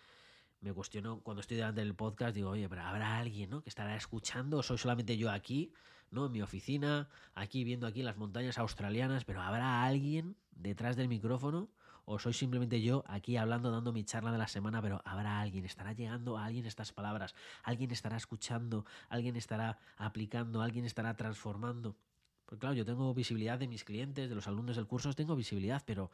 me 0.62 0.74
cuestiono 0.74 1.20
cuando 1.22 1.42
estoy 1.42 1.58
delante 1.58 1.82
del 1.82 1.96
podcast, 1.96 2.36
digo, 2.36 2.50
oye, 2.50 2.68
pero 2.68 2.82
habrá 2.82 3.18
alguien, 3.18 3.50
¿no? 3.50 3.62
Que 3.62 3.70
estará 3.70 3.96
escuchando, 3.96 4.64
soy 4.64 4.78
solamente 4.78 5.18
yo 5.18 5.30
aquí, 5.32 5.72
¿no? 6.10 6.26
En 6.26 6.32
mi 6.32 6.42
oficina, 6.42 7.10
aquí 7.36 7.64
viendo 7.64 7.86
aquí 7.88 8.02
las 8.02 8.18
montañas 8.18 8.58
australianas, 8.58 9.24
pero 9.26 9.42
habrá 9.42 9.84
alguien 9.84 10.36
detrás 10.52 10.96
del 10.96 11.08
micrófono 11.08 11.70
o 12.10 12.18
soy 12.20 12.32
simplemente 12.32 12.82
yo 12.82 13.04
aquí 13.06 13.36
hablando, 13.36 13.70
dando 13.70 13.92
mi 13.92 14.06
charla 14.06 14.32
de 14.32 14.38
la 14.38 14.48
semana, 14.48 14.82
pero 14.82 15.02
habrá 15.04 15.42
alguien, 15.42 15.66
estará 15.66 15.92
llegando 15.92 16.38
a 16.38 16.46
alguien 16.46 16.66
estas 16.66 16.94
palabras, 16.94 17.36
alguien 17.64 17.92
estará 17.92 18.16
escuchando, 18.16 18.86
alguien 19.10 19.36
estará 19.36 19.78
aplicando, 19.98 20.62
alguien 20.62 20.86
estará 20.86 21.18
transformando. 21.18 21.98
Porque 22.46 22.62
claro, 22.62 22.76
yo 22.76 22.86
tengo 22.86 23.14
visibilidad 23.14 23.60
de 23.60 23.68
mis 23.68 23.84
clientes, 23.84 24.30
de 24.30 24.36
los 24.36 24.48
alumnos 24.48 24.78
del 24.78 24.88
curso, 24.88 25.12
tengo 25.12 25.36
visibilidad, 25.36 25.84
pero 25.86 26.10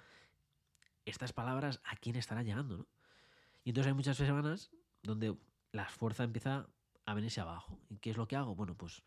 estas 1.06 1.32
palabras 1.32 1.80
a 1.86 1.96
quién 1.96 2.16
estarán 2.16 2.46
llegando. 2.46 2.88
Y 3.64 3.70
entonces 3.70 3.90
hay 3.90 3.94
muchas 3.94 4.18
semanas 4.18 4.72
donde 5.04 5.38
la 5.74 5.86
fuerza 5.86 6.24
empieza 6.24 6.66
a 7.06 7.14
venirse 7.14 7.40
abajo. 7.40 7.78
¿Y 7.92 7.98
qué 7.98 8.10
es 8.10 8.18
lo 8.18 8.28
que 8.28 8.36
hago? 8.36 8.56
Bueno, 8.56 8.76
pues 8.76 9.04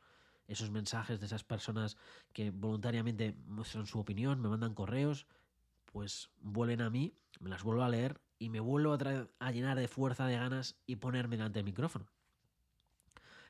esos 0.46 0.70
mensajes 0.70 1.18
de 1.18 1.26
esas 1.26 1.42
personas 1.42 1.96
que 2.32 2.52
voluntariamente 2.52 3.34
muestran 3.49 3.87
su 3.87 3.99
opinión, 3.99 4.40
me 4.40 4.49
mandan 4.49 4.72
correos, 4.72 5.26
pues 5.96 6.28
vuelven 6.42 6.82
a 6.82 6.90
mí, 6.90 7.14
me 7.40 7.48
las 7.48 7.62
vuelvo 7.62 7.82
a 7.82 7.88
leer 7.88 8.20
y 8.38 8.50
me 8.50 8.60
vuelvo 8.60 8.92
a, 8.92 9.50
llenar 9.50 9.78
de 9.78 9.88
fuerza, 9.88 10.26
de 10.26 10.36
ganas 10.36 10.76
y 10.84 10.96
ponerme 10.96 11.38
delante 11.38 11.58
del 11.58 11.64
micrófono. 11.64 12.06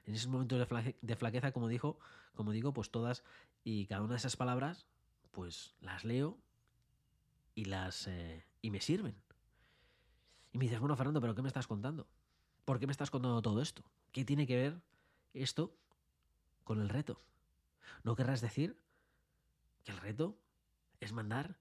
En 0.04 0.14
esos 0.14 0.28
momentos 0.28 0.56
de, 1.00 1.16
flaqueza, 1.16 1.50
como 1.50 1.66
dijo, 1.66 1.98
como 2.36 2.52
digo, 2.52 2.72
pues 2.72 2.92
todas 2.92 3.24
y 3.64 3.86
cada 3.86 4.02
una 4.02 4.12
de 4.12 4.18
esas 4.18 4.36
palabras, 4.36 4.86
pues 5.32 5.74
las 5.80 6.04
leo 6.04 6.38
y 7.56 7.64
las 7.64 8.06
eh, 8.06 8.46
y 8.62 8.70
me 8.70 8.80
sirven. 8.80 9.16
Y 10.52 10.58
me 10.58 10.66
dices, 10.66 10.78
bueno, 10.78 10.94
Fernando, 10.94 11.20
¿pero 11.20 11.34
qué 11.34 11.42
me 11.42 11.48
estás 11.48 11.66
contando? 11.66 12.06
¿Por 12.64 12.78
qué 12.78 12.86
me 12.86 12.92
estás 12.92 13.10
contando 13.10 13.42
todo 13.42 13.60
esto? 13.60 13.82
¿Qué 14.12 14.24
tiene 14.24 14.46
que 14.46 14.54
ver 14.54 14.80
esto 15.34 15.76
con 16.62 16.80
el 16.80 16.90
reto? 16.90 17.20
¿No 18.04 18.14
querrás 18.14 18.40
decir 18.40 18.80
que 19.82 19.90
el 19.90 19.98
reto 19.98 20.38
es 21.00 21.12
mandar 21.12 21.58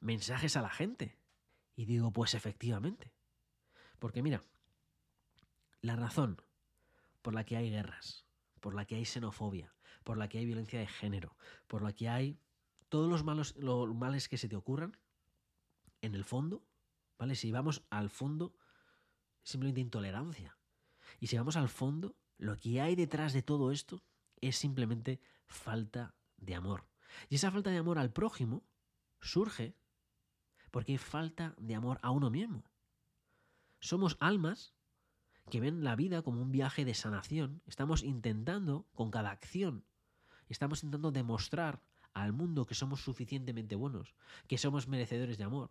mensajes 0.00 0.56
a 0.56 0.62
la 0.62 0.70
gente? 0.70 1.18
Y 1.74 1.84
digo, 1.84 2.10
pues 2.12 2.34
efectivamente. 2.34 3.12
Porque 3.98 4.22
mira, 4.22 4.42
la 5.80 5.96
razón 5.96 6.40
por 7.22 7.34
la 7.34 7.44
que 7.44 7.56
hay 7.56 7.70
guerras, 7.70 8.26
por 8.60 8.74
la 8.74 8.84
que 8.84 8.96
hay 8.96 9.04
xenofobia, 9.04 9.74
por 10.04 10.18
la 10.18 10.28
que 10.28 10.38
hay 10.38 10.46
violencia 10.46 10.78
de 10.78 10.86
género, 10.86 11.36
por 11.66 11.82
la 11.82 11.92
que 11.92 12.08
hay 12.08 12.38
todos 12.88 13.10
los 13.10 13.24
malos 13.24 13.56
los 13.56 13.94
males 13.94 14.28
que 14.28 14.38
se 14.38 14.48
te 14.48 14.56
ocurran, 14.56 14.96
en 16.02 16.14
el 16.14 16.24
fondo, 16.24 16.62
¿vale? 17.18 17.34
Si 17.34 17.50
vamos 17.50 17.84
al 17.90 18.10
fondo, 18.10 18.54
simplemente 19.42 19.80
intolerancia. 19.80 20.56
Y 21.20 21.26
si 21.26 21.36
vamos 21.36 21.56
al 21.56 21.68
fondo, 21.68 22.16
lo 22.38 22.56
que 22.56 22.80
hay 22.80 22.94
detrás 22.94 23.32
de 23.32 23.42
todo 23.42 23.72
esto 23.72 24.02
es 24.40 24.56
simplemente 24.56 25.20
falta 25.46 26.14
de 26.36 26.54
amor. 26.54 26.86
Y 27.28 27.36
esa 27.36 27.50
falta 27.50 27.70
de 27.70 27.78
amor 27.78 27.98
al 27.98 28.12
prójimo 28.12 28.62
surge 29.20 29.74
porque 30.70 30.92
hay 30.92 30.98
falta 30.98 31.54
de 31.58 31.74
amor 31.74 31.98
a 32.02 32.10
uno 32.10 32.30
mismo. 32.30 32.64
Somos 33.80 34.16
almas 34.20 34.74
que 35.50 35.60
ven 35.60 35.84
la 35.84 35.96
vida 35.96 36.22
como 36.22 36.42
un 36.42 36.52
viaje 36.52 36.84
de 36.84 36.94
sanación. 36.94 37.62
Estamos 37.66 38.02
intentando, 38.02 38.86
con 38.94 39.10
cada 39.10 39.30
acción, 39.30 39.84
estamos 40.48 40.82
intentando 40.82 41.12
demostrar 41.12 41.80
al 42.14 42.32
mundo 42.32 42.66
que 42.66 42.74
somos 42.74 43.02
suficientemente 43.02 43.76
buenos, 43.76 44.14
que 44.48 44.58
somos 44.58 44.88
merecedores 44.88 45.38
de 45.38 45.44
amor. 45.44 45.70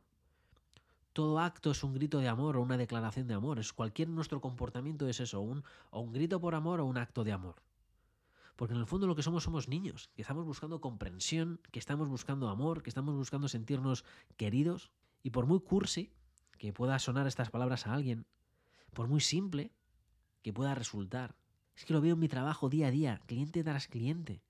Todo 1.11 1.39
acto 1.39 1.71
es 1.71 1.83
un 1.83 1.93
grito 1.93 2.19
de 2.19 2.27
amor 2.27 2.57
o 2.57 2.61
una 2.61 2.77
declaración 2.77 3.27
de 3.27 3.33
amor. 3.33 3.57
Es 3.57 3.73
cualquier 3.73 4.09
nuestro 4.09 4.41
comportamiento 4.41 5.07
es 5.07 5.19
eso, 5.19 5.41
un, 5.41 5.63
o 5.89 6.01
un 6.01 6.13
grito 6.13 6.39
por 6.39 6.55
amor 6.55 6.81
o 6.81 6.85
un 6.85 6.97
acto 6.97 7.23
de 7.23 7.31
amor. 7.31 7.55
Porque 8.55 8.73
en 8.73 8.79
el 8.79 8.87
fondo 8.87 9.07
lo 9.07 9.15
que 9.15 9.23
somos 9.23 9.43
somos 9.43 9.67
niños, 9.67 10.09
que 10.15 10.21
estamos 10.21 10.45
buscando 10.45 10.79
comprensión, 10.79 11.59
que 11.71 11.79
estamos 11.79 12.07
buscando 12.07 12.49
amor, 12.49 12.83
que 12.83 12.89
estamos 12.89 13.15
buscando 13.15 13.47
sentirnos 13.47 14.05
queridos. 14.37 14.91
Y 15.23 15.31
por 15.31 15.45
muy 15.45 15.59
cursi 15.59 16.13
que 16.57 16.71
pueda 16.71 16.97
sonar 16.99 17.27
estas 17.27 17.49
palabras 17.49 17.85
a 17.85 17.93
alguien, 17.93 18.25
por 18.93 19.07
muy 19.07 19.19
simple 19.19 19.71
que 20.41 20.53
pueda 20.53 20.75
resultar, 20.75 21.35
es 21.75 21.83
que 21.83 21.93
lo 21.93 22.01
veo 22.01 22.13
en 22.13 22.19
mi 22.19 22.29
trabajo 22.29 22.69
día 22.69 22.87
a 22.87 22.91
día, 22.91 23.21
cliente 23.25 23.63
tras 23.63 23.87
cliente, 23.87 24.41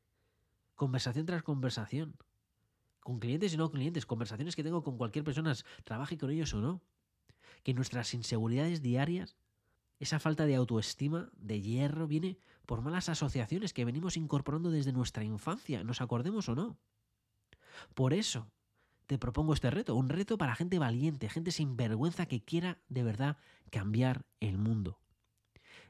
conversación 0.76 1.26
tras 1.26 1.42
conversación, 1.42 2.16
con 3.00 3.20
clientes 3.20 3.54
y 3.54 3.58
no 3.58 3.72
clientes, 3.72 4.06
conversaciones 4.06 4.56
que 4.56 4.64
tengo 4.64 4.84
con 4.84 4.98
cualquier 4.98 5.24
persona, 5.24 5.56
trabaje 5.84 6.18
con 6.18 6.30
ellos 6.30 6.54
o 6.54 6.62
no, 6.62 6.82
que 7.64 7.74
nuestras 7.74 8.14
inseguridades 8.14 8.82
diarias 8.82 9.36
esa 10.00 10.20
falta 10.20 10.46
de 10.46 10.56
autoestima, 10.56 11.30
de 11.38 11.62
hierro, 11.62 12.08
viene 12.08 12.38
por 12.66 12.82
malas 12.82 13.10
asociaciones 13.10 13.74
que 13.74 13.86
venimos 13.86 14.18
incorporando 14.18 14.72
desde 14.72 14.94
nuestra 14.94 15.24
infancia, 15.24 15.84
nos 15.84 16.02
acordemos 16.02 16.50
o 16.50 16.56
no. 16.56 16.78
Por 17.94 18.14
eso 18.14 18.52
te 19.06 19.18
propongo 19.18 19.54
este 19.54 19.70
reto, 19.70 19.96
un 19.96 20.10
reto 20.10 20.38
para 20.38 20.56
gente 20.56 20.80
valiente, 20.80 21.30
gente 21.30 21.52
sin 21.52 21.78
vergüenza 21.78 22.26
que 22.26 22.44
quiera 22.44 22.80
de 22.90 23.04
verdad 23.04 23.38
cambiar 23.70 24.26
el 24.40 24.58
mundo. 24.58 25.00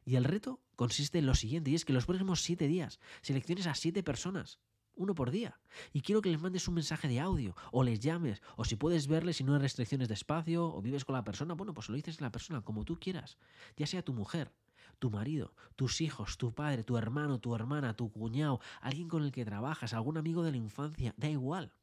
Y 0.04 0.16
el 0.16 0.24
reto 0.24 0.62
consiste 0.76 1.20
en 1.20 1.26
lo 1.26 1.36
siguiente, 1.36 1.72
y 1.72 1.76
es 1.76 1.86
que 1.86 1.94
los 1.94 2.06
próximos 2.06 2.42
siete 2.42 2.68
días 2.68 3.00
selecciones 3.22 3.68
a 3.68 3.76
siete 3.76 4.04
personas 4.04 4.60
uno 4.96 5.14
por 5.16 5.32
día. 5.32 5.60
Y 5.94 6.02
quiero 6.02 6.22
que 6.22 6.30
les 6.30 6.42
mandes 6.42 6.68
un 6.68 6.76
mensaje 6.76 7.08
de 7.08 7.20
audio, 7.20 7.56
o 7.72 7.84
les 7.84 8.00
llames, 8.00 8.42
o 8.56 8.66
si 8.66 8.76
puedes 8.76 9.08
verles 9.08 9.38
si 9.38 9.44
no 9.44 9.54
hay 9.54 9.60
restricciones 9.60 10.08
de 10.08 10.14
espacio, 10.14 10.74
o 10.74 10.82
vives 10.82 11.06
con 11.06 11.16
la 11.16 11.24
persona, 11.24 11.54
bueno, 11.54 11.74
pues 11.74 11.90
lo 11.90 11.96
dices 11.96 12.20
a 12.20 12.24
la 12.24 12.32
persona 12.32 12.62
como 12.62 12.86
tú 12.86 12.98
quieras, 13.00 13.38
ya 13.76 13.88
sea 13.88 14.04
tu 14.04 14.14
mujer, 14.14 14.54
tu 15.00 15.10
marido, 15.10 15.54
tus 15.76 16.02
hijos, 16.02 16.38
tu 16.38 16.54
padre, 16.54 16.84
tu 16.84 16.98
hermano, 16.98 17.40
tu 17.40 17.56
hermana, 17.56 17.96
tu 17.96 18.12
cuñado, 18.12 18.60
alguien 18.82 19.08
con 19.08 19.24
el 19.24 19.32
que 19.32 19.46
trabajas, 19.46 19.94
algún 19.94 20.18
amigo 20.18 20.44
de 20.44 20.52
la 20.52 20.58
infancia, 20.58 21.14
da 21.18 21.30
igual. 21.30 21.74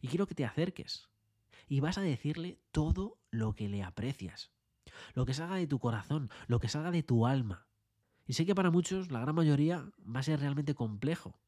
Y 0.00 0.08
quiero 0.08 0.26
que 0.26 0.34
te 0.34 0.44
acerques 0.44 1.08
y 1.68 1.80
vas 1.80 1.98
a 1.98 2.02
decirle 2.02 2.58
todo 2.70 3.18
lo 3.30 3.54
que 3.54 3.68
le 3.68 3.82
aprecias, 3.82 4.50
lo 5.14 5.26
que 5.26 5.34
salga 5.34 5.56
de 5.56 5.66
tu 5.66 5.78
corazón, 5.78 6.30
lo 6.46 6.60
que 6.60 6.68
salga 6.68 6.90
de 6.90 7.02
tu 7.02 7.26
alma. 7.26 7.66
Y 8.26 8.34
sé 8.34 8.46
que 8.46 8.54
para 8.54 8.70
muchos, 8.70 9.10
la 9.10 9.20
gran 9.20 9.34
mayoría, 9.34 9.90
va 10.04 10.20
a 10.20 10.22
ser 10.22 10.40
realmente 10.40 10.74
complejo, 10.74 11.38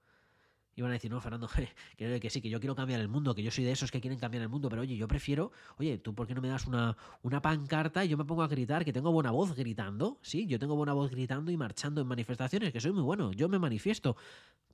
y 0.76 0.82
van 0.82 0.90
a 0.90 0.94
decir, 0.94 1.10
no, 1.10 1.20
Fernando, 1.20 1.48
que, 1.96 2.20
que 2.20 2.30
sí, 2.30 2.40
que 2.40 2.48
yo 2.48 2.60
quiero 2.60 2.74
cambiar 2.74 3.00
el 3.00 3.08
mundo, 3.08 3.34
que 3.34 3.42
yo 3.42 3.50
soy 3.50 3.64
de 3.64 3.72
esos 3.72 3.90
que 3.90 4.00
quieren 4.00 4.18
cambiar 4.18 4.42
el 4.42 4.48
mundo, 4.48 4.68
pero 4.68 4.82
oye, 4.82 4.96
yo 4.96 5.06
prefiero, 5.06 5.52
oye, 5.76 5.98
¿tú 5.98 6.14
por 6.14 6.26
qué 6.26 6.34
no 6.34 6.40
me 6.40 6.48
das 6.48 6.66
una, 6.66 6.96
una 7.22 7.40
pancarta 7.40 8.04
y 8.04 8.08
yo 8.08 8.16
me 8.16 8.24
pongo 8.24 8.42
a 8.42 8.48
gritar, 8.48 8.84
que 8.84 8.92
tengo 8.92 9.12
buena 9.12 9.30
voz 9.30 9.54
gritando? 9.54 10.18
Sí, 10.22 10.46
yo 10.46 10.58
tengo 10.58 10.76
buena 10.76 10.92
voz 10.92 11.10
gritando 11.10 11.50
y 11.50 11.56
marchando 11.56 12.00
en 12.00 12.06
manifestaciones, 12.06 12.72
que 12.72 12.80
soy 12.80 12.92
muy 12.92 13.02
bueno, 13.02 13.32
yo 13.32 13.48
me 13.48 13.58
manifiesto. 13.58 14.16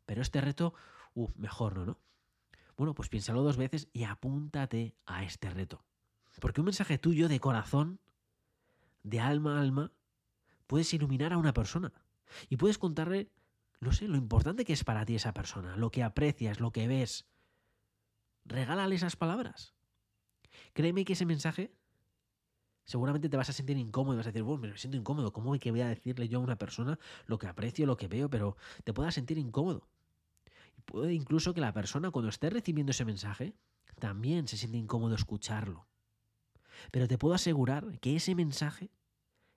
Pero 0.07 0.23
este 0.23 0.41
reto, 0.41 0.75
uh, 1.15 1.29
mejor 1.37 1.77
no, 1.77 1.87
¿no? 1.87 1.99
Bueno, 2.77 2.95
pues 2.95 3.11
piénsalo 3.11 3.43
dos 3.43 3.59
veces 3.59 3.89
y 3.93 4.05
apúntate 4.05 4.95
a 5.05 5.23
este 5.23 5.51
reto. 5.51 5.85
Porque 6.41 6.63
un 6.63 6.65
mensaje 6.65 6.97
tuyo 6.97 7.29
de 7.29 7.39
corazón, 7.39 8.01
de 9.03 9.21
alma 9.21 9.59
a 9.59 9.61
alma, 9.61 9.93
puedes 10.67 10.93
iluminar 10.95 11.33
a 11.33 11.39
una 11.39 11.53
persona. 11.53 11.93
Y 12.49 12.57
puedes 12.57 12.79
contarle 12.79 13.31
no 13.81 13.93
sé, 13.93 14.09
lo 14.09 14.17
importante 14.17 14.65
que 14.65 14.75
es 14.75 14.85
para 14.85 15.05
ti 15.07 15.15
esa 15.15 15.33
persona, 15.33 15.77
lo 15.77 15.91
que 15.91 16.03
aprecias, 16.03 16.61
lo 16.61 16.71
que 16.71 16.87
ves. 16.87 17.27
Regálale 18.45 18.95
esas 18.95 19.17
palabras. 19.17 19.75
Créeme 20.75 21.05
que 21.05 21.15
ese 21.15 21.25
mensaje 21.25 21.73
seguramente 22.85 23.29
te 23.29 23.37
vas 23.37 23.49
a 23.49 23.53
sentir 23.53 23.77
incómodo 23.79 24.15
y 24.15 24.17
vas 24.19 24.27
a 24.27 24.31
decir, 24.31 24.43
bueno, 24.43 24.63
me 24.63 24.77
siento 24.77 24.99
incómodo, 24.99 25.33
¿cómo 25.33 25.59
que 25.59 25.71
voy 25.71 25.81
a 25.81 25.89
decirle 25.89 26.29
yo 26.29 26.39
a 26.39 26.43
una 26.43 26.57
persona 26.57 26.99
lo 27.27 27.39
que 27.39 27.47
aprecio, 27.47 27.87
lo 27.87 27.97
que 27.97 28.09
veo? 28.09 28.29
Pero 28.29 28.57
te 28.85 28.93
puedas 28.93 29.15
sentir 29.15 29.39
incómodo. 29.39 29.89
Y 30.77 30.83
puede 30.83 31.15
incluso 31.15 31.55
que 31.55 31.61
la 31.61 31.73
persona 31.73 32.11
cuando 32.11 32.29
esté 32.29 32.51
recibiendo 32.51 32.91
ese 32.91 33.05
mensaje 33.05 33.55
también 33.99 34.47
se 34.49 34.57
siente 34.57 34.77
incómodo 34.77 35.15
escucharlo. 35.15 35.87
Pero 36.91 37.09
te 37.09 37.17
puedo 37.17 37.35
asegurar 37.35 37.99
que 38.01 38.17
ese 38.17 38.35
mensaje, 38.35 38.91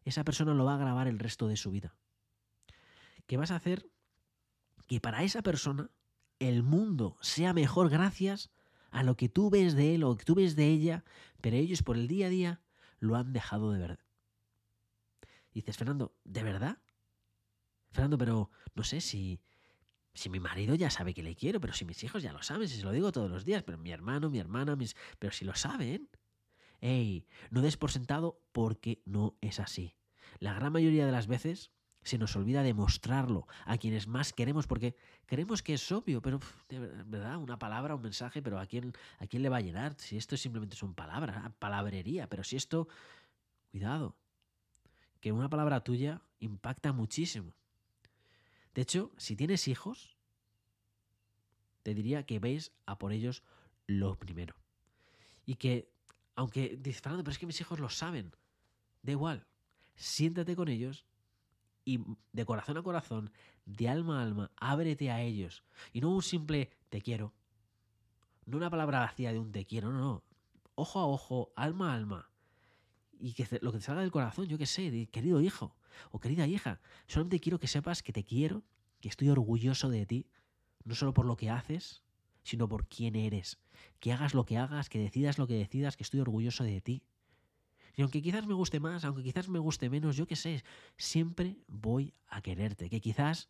esa 0.05 0.23
persona 0.23 0.53
lo 0.53 0.65
va 0.65 0.75
a 0.75 0.79
grabar 0.79 1.07
el 1.07 1.19
resto 1.19 1.47
de 1.47 1.57
su 1.57 1.71
vida. 1.71 1.95
Que 3.25 3.37
vas 3.37 3.51
a 3.51 3.55
hacer 3.55 3.89
que 4.87 4.99
para 4.99 5.23
esa 5.23 5.41
persona 5.41 5.89
el 6.39 6.63
mundo 6.63 7.17
sea 7.21 7.53
mejor 7.53 7.89
gracias 7.89 8.51
a 8.91 9.03
lo 9.03 9.15
que 9.15 9.29
tú 9.29 9.49
ves 9.49 9.75
de 9.75 9.95
él 9.95 10.03
o 10.03 10.15
que 10.15 10.25
tú 10.25 10.35
ves 10.35 10.55
de 10.55 10.67
ella, 10.67 11.03
pero 11.41 11.55
ellos 11.55 11.83
por 11.83 11.97
el 11.97 12.07
día 12.07 12.27
a 12.27 12.29
día 12.29 12.61
lo 12.99 13.15
han 13.15 13.33
dejado 13.33 13.71
de 13.71 13.79
ver. 13.79 13.99
dices, 15.53 15.77
Fernando, 15.77 16.15
¿de 16.23 16.43
verdad? 16.43 16.77
Fernando, 17.91 18.17
pero 18.17 18.49
no 18.75 18.83
sé 18.83 19.01
si, 19.01 19.41
si 20.13 20.29
mi 20.29 20.39
marido 20.39 20.75
ya 20.75 20.89
sabe 20.89 21.13
que 21.13 21.23
le 21.23 21.35
quiero, 21.35 21.59
pero 21.59 21.73
si 21.73 21.85
mis 21.85 22.03
hijos 22.03 22.23
ya 22.23 22.33
lo 22.33 22.41
saben, 22.43 22.67
si 22.67 22.77
se 22.77 22.83
lo 22.83 22.91
digo 22.91 23.11
todos 23.11 23.29
los 23.29 23.45
días, 23.45 23.63
pero 23.63 23.77
mi 23.77 23.91
hermano, 23.91 24.29
mi 24.29 24.39
hermana, 24.39 24.75
mis... 24.75 24.95
pero 25.19 25.33
si 25.33 25.45
lo 25.45 25.55
saben. 25.55 26.09
Ey, 26.81 27.27
no 27.49 27.61
des 27.61 27.77
por 27.77 27.91
sentado 27.91 28.41
porque 28.51 29.01
no 29.05 29.37
es 29.41 29.59
así. 29.59 29.95
La 30.39 30.53
gran 30.53 30.73
mayoría 30.73 31.05
de 31.05 31.11
las 31.11 31.27
veces 31.27 31.71
se 32.03 32.17
nos 32.17 32.35
olvida 32.35 32.63
demostrarlo 32.63 33.47
a 33.65 33.77
quienes 33.77 34.07
más 34.07 34.33
queremos, 34.33 34.67
porque 34.67 34.95
creemos 35.25 35.63
que 35.63 35.73
es 35.73 35.91
obvio, 35.91 36.21
pero 36.21 36.39
de 36.69 36.79
verdad, 36.79 37.37
una 37.37 37.57
palabra, 37.57 37.95
un 37.95 38.01
mensaje, 38.01 38.41
pero 38.41 38.59
¿a 38.59 38.65
quién, 38.65 38.93
¿a 39.19 39.27
quién 39.27 39.43
le 39.43 39.49
va 39.49 39.57
a 39.57 39.61
llenar? 39.61 39.95
Si 39.97 40.17
esto 40.17 40.37
simplemente 40.37 40.75
son 40.75 40.93
palabras, 40.93 41.51
palabrería, 41.59 42.27
pero 42.29 42.43
si 42.43 42.55
esto, 42.55 42.87
cuidado, 43.71 44.15
que 45.19 45.31
una 45.31 45.49
palabra 45.49 45.81
tuya 45.81 46.21
impacta 46.39 46.91
muchísimo. 46.91 47.53
De 48.73 48.81
hecho, 48.81 49.11
si 49.17 49.35
tienes 49.35 49.67
hijos, 49.67 50.17
te 51.83 51.93
diría 51.93 52.25
que 52.25 52.39
veis 52.39 52.71
a 52.85 52.97
por 52.97 53.13
ellos 53.13 53.43
lo 53.87 54.17
primero. 54.17 54.55
Y 55.45 55.55
que, 55.55 55.89
aunque 56.35 56.77
dices, 56.77 57.01
Fernando, 57.01 57.23
pero 57.23 57.33
es 57.33 57.39
que 57.39 57.45
mis 57.45 57.61
hijos 57.61 57.79
lo 57.79 57.89
saben, 57.89 58.33
da 59.01 59.11
igual, 59.11 59.45
siéntate 59.95 60.55
con 60.55 60.69
ellos 60.69 61.05
y 61.85 61.99
de 62.31 62.45
corazón 62.45 62.77
a 62.77 62.83
corazón, 62.83 63.31
de 63.65 63.89
alma 63.89 64.19
a 64.19 64.23
alma, 64.23 64.51
ábrete 64.57 65.11
a 65.11 65.21
ellos. 65.21 65.63
Y 65.91 66.01
no 66.01 66.09
un 66.09 66.21
simple 66.21 66.71
te 66.89 67.01
quiero. 67.01 67.33
No 68.45 68.57
una 68.57 68.69
palabra 68.69 68.99
vacía 68.99 69.31
de 69.31 69.39
un 69.39 69.51
te 69.51 69.65
quiero, 69.65 69.91
no, 69.91 69.99
no. 69.99 70.23
Ojo 70.75 70.99
a 70.99 71.05
ojo, 71.07 71.53
alma 71.55 71.91
a 71.91 71.95
alma. 71.95 72.29
Y 73.19 73.33
que 73.33 73.47
lo 73.61 73.71
que 73.71 73.77
te 73.77 73.83
salga 73.83 74.01
del 74.01 74.11
corazón, 74.11 74.47
yo 74.47 74.57
qué 74.57 74.65
sé, 74.65 75.07
querido 75.11 75.39
hijo 75.41 75.75
o 76.11 76.19
querida 76.19 76.47
hija. 76.47 76.81
Solamente 77.07 77.39
quiero 77.39 77.59
que 77.59 77.67
sepas 77.67 78.03
que 78.03 78.13
te 78.13 78.23
quiero, 78.23 78.63
que 78.99 79.09
estoy 79.09 79.29
orgulloso 79.29 79.89
de 79.89 80.05
ti, 80.05 80.27
no 80.83 80.95
solo 80.95 81.13
por 81.13 81.25
lo 81.25 81.37
que 81.37 81.49
haces, 81.49 82.03
sino 82.43 82.67
por 82.67 82.87
quién 82.87 83.15
eres. 83.15 83.59
Que 83.99 84.11
hagas 84.11 84.33
lo 84.33 84.45
que 84.45 84.57
hagas, 84.57 84.89
que 84.89 84.99
decidas 84.99 85.37
lo 85.37 85.47
que 85.47 85.55
decidas, 85.55 85.95
que 85.95 86.03
estoy 86.03 86.19
orgulloso 86.19 86.63
de 86.63 86.81
ti. 86.81 87.03
Y 87.95 88.01
aunque 88.01 88.21
quizás 88.21 88.47
me 88.47 88.53
guste 88.53 88.79
más, 88.79 89.05
aunque 89.05 89.23
quizás 89.23 89.49
me 89.49 89.59
guste 89.59 89.89
menos, 89.89 90.15
yo 90.15 90.25
qué 90.25 90.35
sé, 90.35 90.63
siempre 90.97 91.57
voy 91.67 92.13
a 92.27 92.41
quererte. 92.41 92.89
Que 92.89 93.01
quizás 93.01 93.49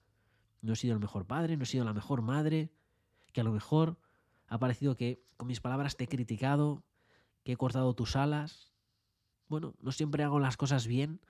no 0.62 0.74
he 0.74 0.76
sido 0.76 0.94
el 0.94 1.00
mejor 1.00 1.26
padre, 1.26 1.56
no 1.56 1.64
he 1.64 1.66
sido 1.66 1.86
la 1.86 1.94
mejor 1.94 2.22
madre, 2.22 2.72
que 3.32 3.42
a 3.42 3.44
lo 3.44 3.52
mejor 3.52 3.98
ha 4.48 4.60
parecido 4.60 4.96
que 4.96 5.24
con 5.38 5.48
mis 5.48 5.62
palabras 5.62 5.96
te 5.96 6.04
he 6.04 6.08
criticado, 6.08 6.84
que 7.44 7.54
he 7.54 7.58
cortado 7.58 7.94
tus 7.96 8.16
alas. 8.16 8.74
Bueno, 9.48 9.76
no 9.80 9.92
siempre 9.92 10.24
hago 10.24 10.40
las 10.40 10.58
cosas 10.58 10.88
bien 10.88 11.22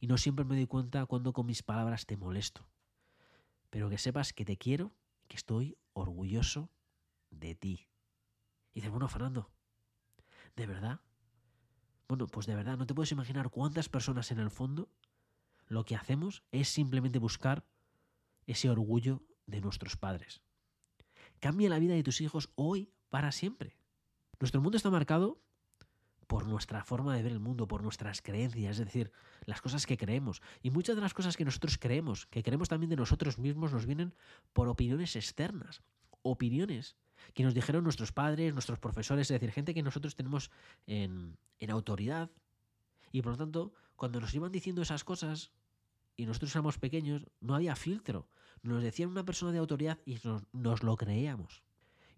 y 0.00 0.06
no 0.06 0.16
siempre 0.16 0.44
me 0.44 0.56
doy 0.56 0.66
cuenta 0.66 1.04
cuando 1.06 1.32
con 1.32 1.46
mis 1.46 1.62
palabras 1.62 2.06
te 2.06 2.16
molesto. 2.16 2.66
Pero 3.70 3.88
que 3.90 3.98
sepas 3.98 4.32
que 4.32 4.44
te 4.44 4.56
quiero, 4.56 4.92
que 5.28 5.36
estoy 5.36 5.76
orgulloso 5.92 6.70
de 7.30 7.54
ti. 7.54 7.88
Y 8.72 8.80
dices, 8.80 8.90
bueno, 8.90 9.08
Fernando, 9.08 9.50
¿de 10.56 10.66
verdad? 10.66 11.00
Bueno, 12.08 12.26
pues 12.26 12.46
de 12.46 12.54
verdad, 12.54 12.76
no 12.76 12.86
te 12.86 12.94
puedes 12.94 13.12
imaginar 13.12 13.50
cuántas 13.50 13.88
personas 13.88 14.30
en 14.30 14.38
el 14.38 14.50
fondo 14.50 14.88
lo 15.66 15.84
que 15.84 15.96
hacemos 15.96 16.42
es 16.52 16.68
simplemente 16.68 17.18
buscar 17.18 17.64
ese 18.46 18.68
orgullo 18.68 19.22
de 19.46 19.60
nuestros 19.60 19.96
padres. 19.96 20.42
Cambia 21.40 21.70
la 21.70 21.78
vida 21.78 21.94
de 21.94 22.02
tus 22.02 22.20
hijos 22.20 22.50
hoy 22.54 22.92
para 23.08 23.32
siempre. 23.32 23.76
Nuestro 24.38 24.60
mundo 24.60 24.76
está 24.76 24.90
marcado 24.90 25.40
por 26.26 26.46
nuestra 26.46 26.84
forma 26.84 27.14
de 27.14 27.22
ver 27.22 27.32
el 27.32 27.40
mundo, 27.40 27.68
por 27.68 27.82
nuestras 27.82 28.22
creencias, 28.22 28.78
es 28.78 28.86
decir, 28.86 29.12
las 29.44 29.60
cosas 29.60 29.86
que 29.86 29.98
creemos. 29.98 30.40
Y 30.62 30.70
muchas 30.70 30.96
de 30.96 31.02
las 31.02 31.14
cosas 31.14 31.36
que 31.36 31.44
nosotros 31.44 31.78
creemos, 31.78 32.26
que 32.26 32.42
creemos 32.42 32.68
también 32.68 32.90
de 32.90 32.96
nosotros 32.96 33.38
mismos, 33.38 33.72
nos 33.72 33.86
vienen 33.86 34.14
por 34.52 34.68
opiniones 34.68 35.14
externas. 35.16 35.82
Opiniones 36.22 36.96
que 37.34 37.42
nos 37.42 37.54
dijeron 37.54 37.84
nuestros 37.84 38.12
padres, 38.12 38.52
nuestros 38.52 38.78
profesores, 38.78 39.30
es 39.30 39.40
decir, 39.40 39.52
gente 39.52 39.74
que 39.74 39.82
nosotros 39.82 40.14
tenemos 40.14 40.50
en, 40.86 41.36
en 41.60 41.70
autoridad. 41.70 42.30
Y 43.10 43.22
por 43.22 43.32
lo 43.32 43.38
tanto, 43.38 43.72
cuando 43.96 44.20
nos 44.20 44.34
iban 44.34 44.52
diciendo 44.52 44.82
esas 44.82 45.04
cosas 45.04 45.52
y 46.16 46.26
nosotros 46.26 46.54
éramos 46.54 46.78
pequeños, 46.78 47.26
no 47.40 47.54
había 47.54 47.76
filtro. 47.76 48.28
Nos 48.62 48.82
decían 48.82 49.10
una 49.10 49.24
persona 49.24 49.52
de 49.52 49.58
autoridad 49.58 49.98
y 50.04 50.18
nos, 50.24 50.42
nos 50.52 50.82
lo 50.82 50.96
creíamos. 50.96 51.62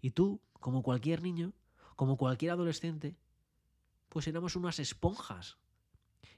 Y 0.01 0.11
tú, 0.11 0.41
como 0.53 0.83
cualquier 0.83 1.23
niño, 1.23 1.53
como 1.95 2.17
cualquier 2.17 2.51
adolescente, 2.51 3.15
pues 4.09 4.27
éramos 4.27 4.55
unas 4.55 4.79
esponjas. 4.79 5.57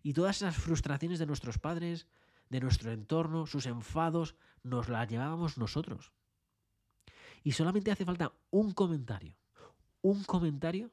Y 0.03 0.13
todas 0.13 0.37
esas 0.37 0.55
frustraciones 0.55 1.19
de 1.19 1.25
nuestros 1.25 1.59
padres, 1.59 2.07
de 2.49 2.59
nuestro 2.59 2.91
entorno, 2.91 3.45
sus 3.45 3.65
enfados, 3.65 4.35
nos 4.63 4.89
las 4.89 5.07
llevábamos 5.07 5.57
nosotros. 5.57 6.11
Y 7.43 7.53
solamente 7.53 7.91
hace 7.91 8.05
falta 8.05 8.33
un 8.51 8.71
comentario, 8.71 9.35
un 10.01 10.23
comentario 10.23 10.91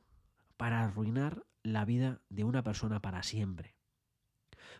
para 0.56 0.84
arruinar 0.84 1.44
la 1.62 1.84
vida 1.84 2.20
de 2.28 2.44
una 2.44 2.62
persona 2.62 3.00
para 3.00 3.22
siempre. 3.22 3.74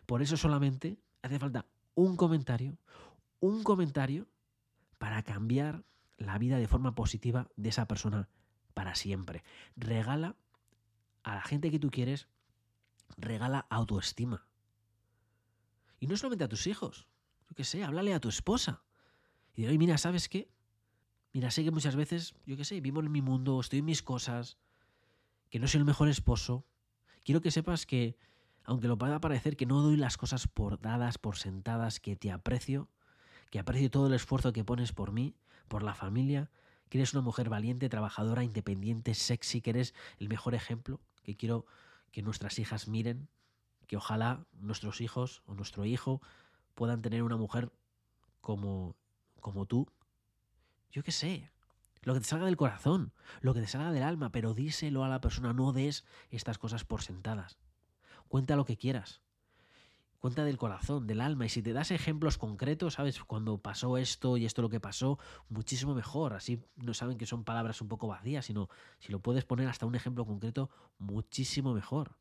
Por 0.05 0.21
eso 0.21 0.37
solamente 0.37 0.97
hace 1.21 1.39
falta 1.39 1.65
un 1.95 2.15
comentario, 2.15 2.77
un 3.39 3.63
comentario 3.63 4.27
para 4.97 5.23
cambiar 5.23 5.83
la 6.17 6.37
vida 6.37 6.57
de 6.57 6.67
forma 6.67 6.95
positiva 6.95 7.49
de 7.55 7.69
esa 7.69 7.87
persona 7.87 8.29
para 8.73 8.95
siempre. 8.95 9.43
Regala 9.75 10.35
a 11.23 11.35
la 11.35 11.41
gente 11.41 11.71
que 11.71 11.79
tú 11.79 11.89
quieres, 11.89 12.27
regala 13.17 13.65
autoestima. 13.69 14.47
Y 15.99 16.07
no 16.07 16.17
solamente 16.17 16.43
a 16.43 16.49
tus 16.49 16.67
hijos, 16.67 17.07
yo 17.49 17.55
qué 17.55 17.63
sé, 17.63 17.83
háblale 17.83 18.13
a 18.13 18.19
tu 18.19 18.29
esposa. 18.29 18.83
Y 19.55 19.63
dile, 19.63 19.77
mira, 19.77 19.97
¿sabes 19.97 20.29
qué? 20.29 20.49
Mira, 21.35 21.51
sé 21.51 21.65
que 21.65 21.71
muchas 21.71 21.97
veces, 21.97 22.33
yo 22.45 22.55
qué 22.55 22.63
sé, 22.63 22.79
vivo 22.79 23.01
en 23.01 23.11
mi 23.11 23.21
mundo, 23.21 23.59
estoy 23.59 23.79
en 23.79 23.85
mis 23.85 24.01
cosas, 24.01 24.57
que 25.49 25.59
no 25.59 25.67
soy 25.67 25.79
el 25.79 25.85
mejor 25.85 26.07
esposo. 26.07 26.63
Quiero 27.25 27.41
que 27.41 27.51
sepas 27.51 27.85
que, 27.85 28.15
aunque 28.63 28.87
lo 28.87 28.97
pueda 28.97 29.19
parecer 29.19 29.57
que 29.57 29.65
no 29.65 29.81
doy 29.81 29.97
las 29.97 30.15
cosas 30.15 30.47
por 30.47 30.79
dadas, 30.79 31.17
por 31.17 31.35
sentadas, 31.35 31.99
que 31.99 32.15
te 32.15 32.31
aprecio, 32.31 32.87
que 33.49 33.59
aprecio 33.59 33.91
todo 33.91 34.07
el 34.07 34.13
esfuerzo 34.13 34.53
que 34.53 34.63
pones 34.63 34.93
por 34.93 35.11
mí, 35.11 35.35
por 35.67 35.83
la 35.83 35.93
familia, 35.93 36.51
que 36.87 36.99
eres 36.99 37.13
una 37.13 37.21
mujer 37.21 37.49
valiente, 37.49 37.89
trabajadora, 37.89 38.45
independiente, 38.45 39.13
sexy, 39.13 39.59
que 39.59 39.71
eres 39.71 39.93
el 40.19 40.29
mejor 40.29 40.55
ejemplo, 40.55 41.01
que 41.21 41.35
quiero 41.35 41.65
que 42.13 42.21
nuestras 42.21 42.59
hijas 42.59 42.87
miren, 42.87 43.27
que 43.87 43.97
ojalá 43.97 44.45
nuestros 44.53 45.01
hijos 45.01 45.43
o 45.47 45.53
nuestro 45.53 45.83
hijo 45.83 46.21
puedan 46.75 47.01
tener 47.01 47.23
una 47.23 47.35
mujer 47.35 47.73
como, 48.39 48.95
como 49.41 49.65
tú. 49.65 49.89
Yo 50.95 51.03
qué 51.03 51.11
sé, 51.11 51.51
lo 52.03 52.13
que 52.13 52.21
te 52.21 52.25
salga 52.25 52.45
del 52.45 52.55
corazón, 52.55 53.11
lo 53.41 53.53
que 53.53 53.59
te 53.59 53.67
salga 53.67 53.91
del 53.91 54.03
alma, 54.03 54.31
pero 54.31 54.53
díselo 54.53 55.03
a 55.03 55.09
la 55.09 55.19
persona, 55.19 55.51
no 55.51 55.73
des 55.73 56.05
estas 56.29 56.57
cosas 56.57 56.85
por 56.85 57.01
sentadas. 57.01 57.57
Cuenta 58.29 58.55
lo 58.55 58.63
que 58.63 58.77
quieras. 58.77 59.19
Cuenta 60.19 60.45
del 60.45 60.57
corazón, 60.57 61.05
del 61.05 61.19
alma. 61.19 61.47
Y 61.47 61.49
si 61.49 61.61
te 61.61 61.73
das 61.73 61.91
ejemplos 61.91 62.37
concretos, 62.37 62.93
¿sabes? 62.93 63.21
Cuando 63.25 63.57
pasó 63.57 63.97
esto 63.97 64.37
y 64.37 64.45
esto 64.45 64.61
lo 64.61 64.69
que 64.69 64.79
pasó, 64.79 65.19
muchísimo 65.49 65.93
mejor. 65.93 66.31
Así 66.31 66.63
no 66.77 66.93
saben 66.93 67.17
que 67.17 67.25
son 67.25 67.43
palabras 67.43 67.81
un 67.81 67.89
poco 67.89 68.07
vacías, 68.07 68.45
sino 68.45 68.69
si 68.99 69.11
lo 69.11 69.19
puedes 69.19 69.43
poner 69.43 69.67
hasta 69.67 69.85
un 69.85 69.95
ejemplo 69.95 70.25
concreto, 70.25 70.69
muchísimo 70.97 71.73
mejor. 71.73 72.15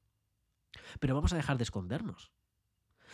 Pero 0.99 1.15
vamos 1.15 1.33
a 1.33 1.37
dejar 1.37 1.59
de 1.59 1.63
escondernos. 1.63 2.33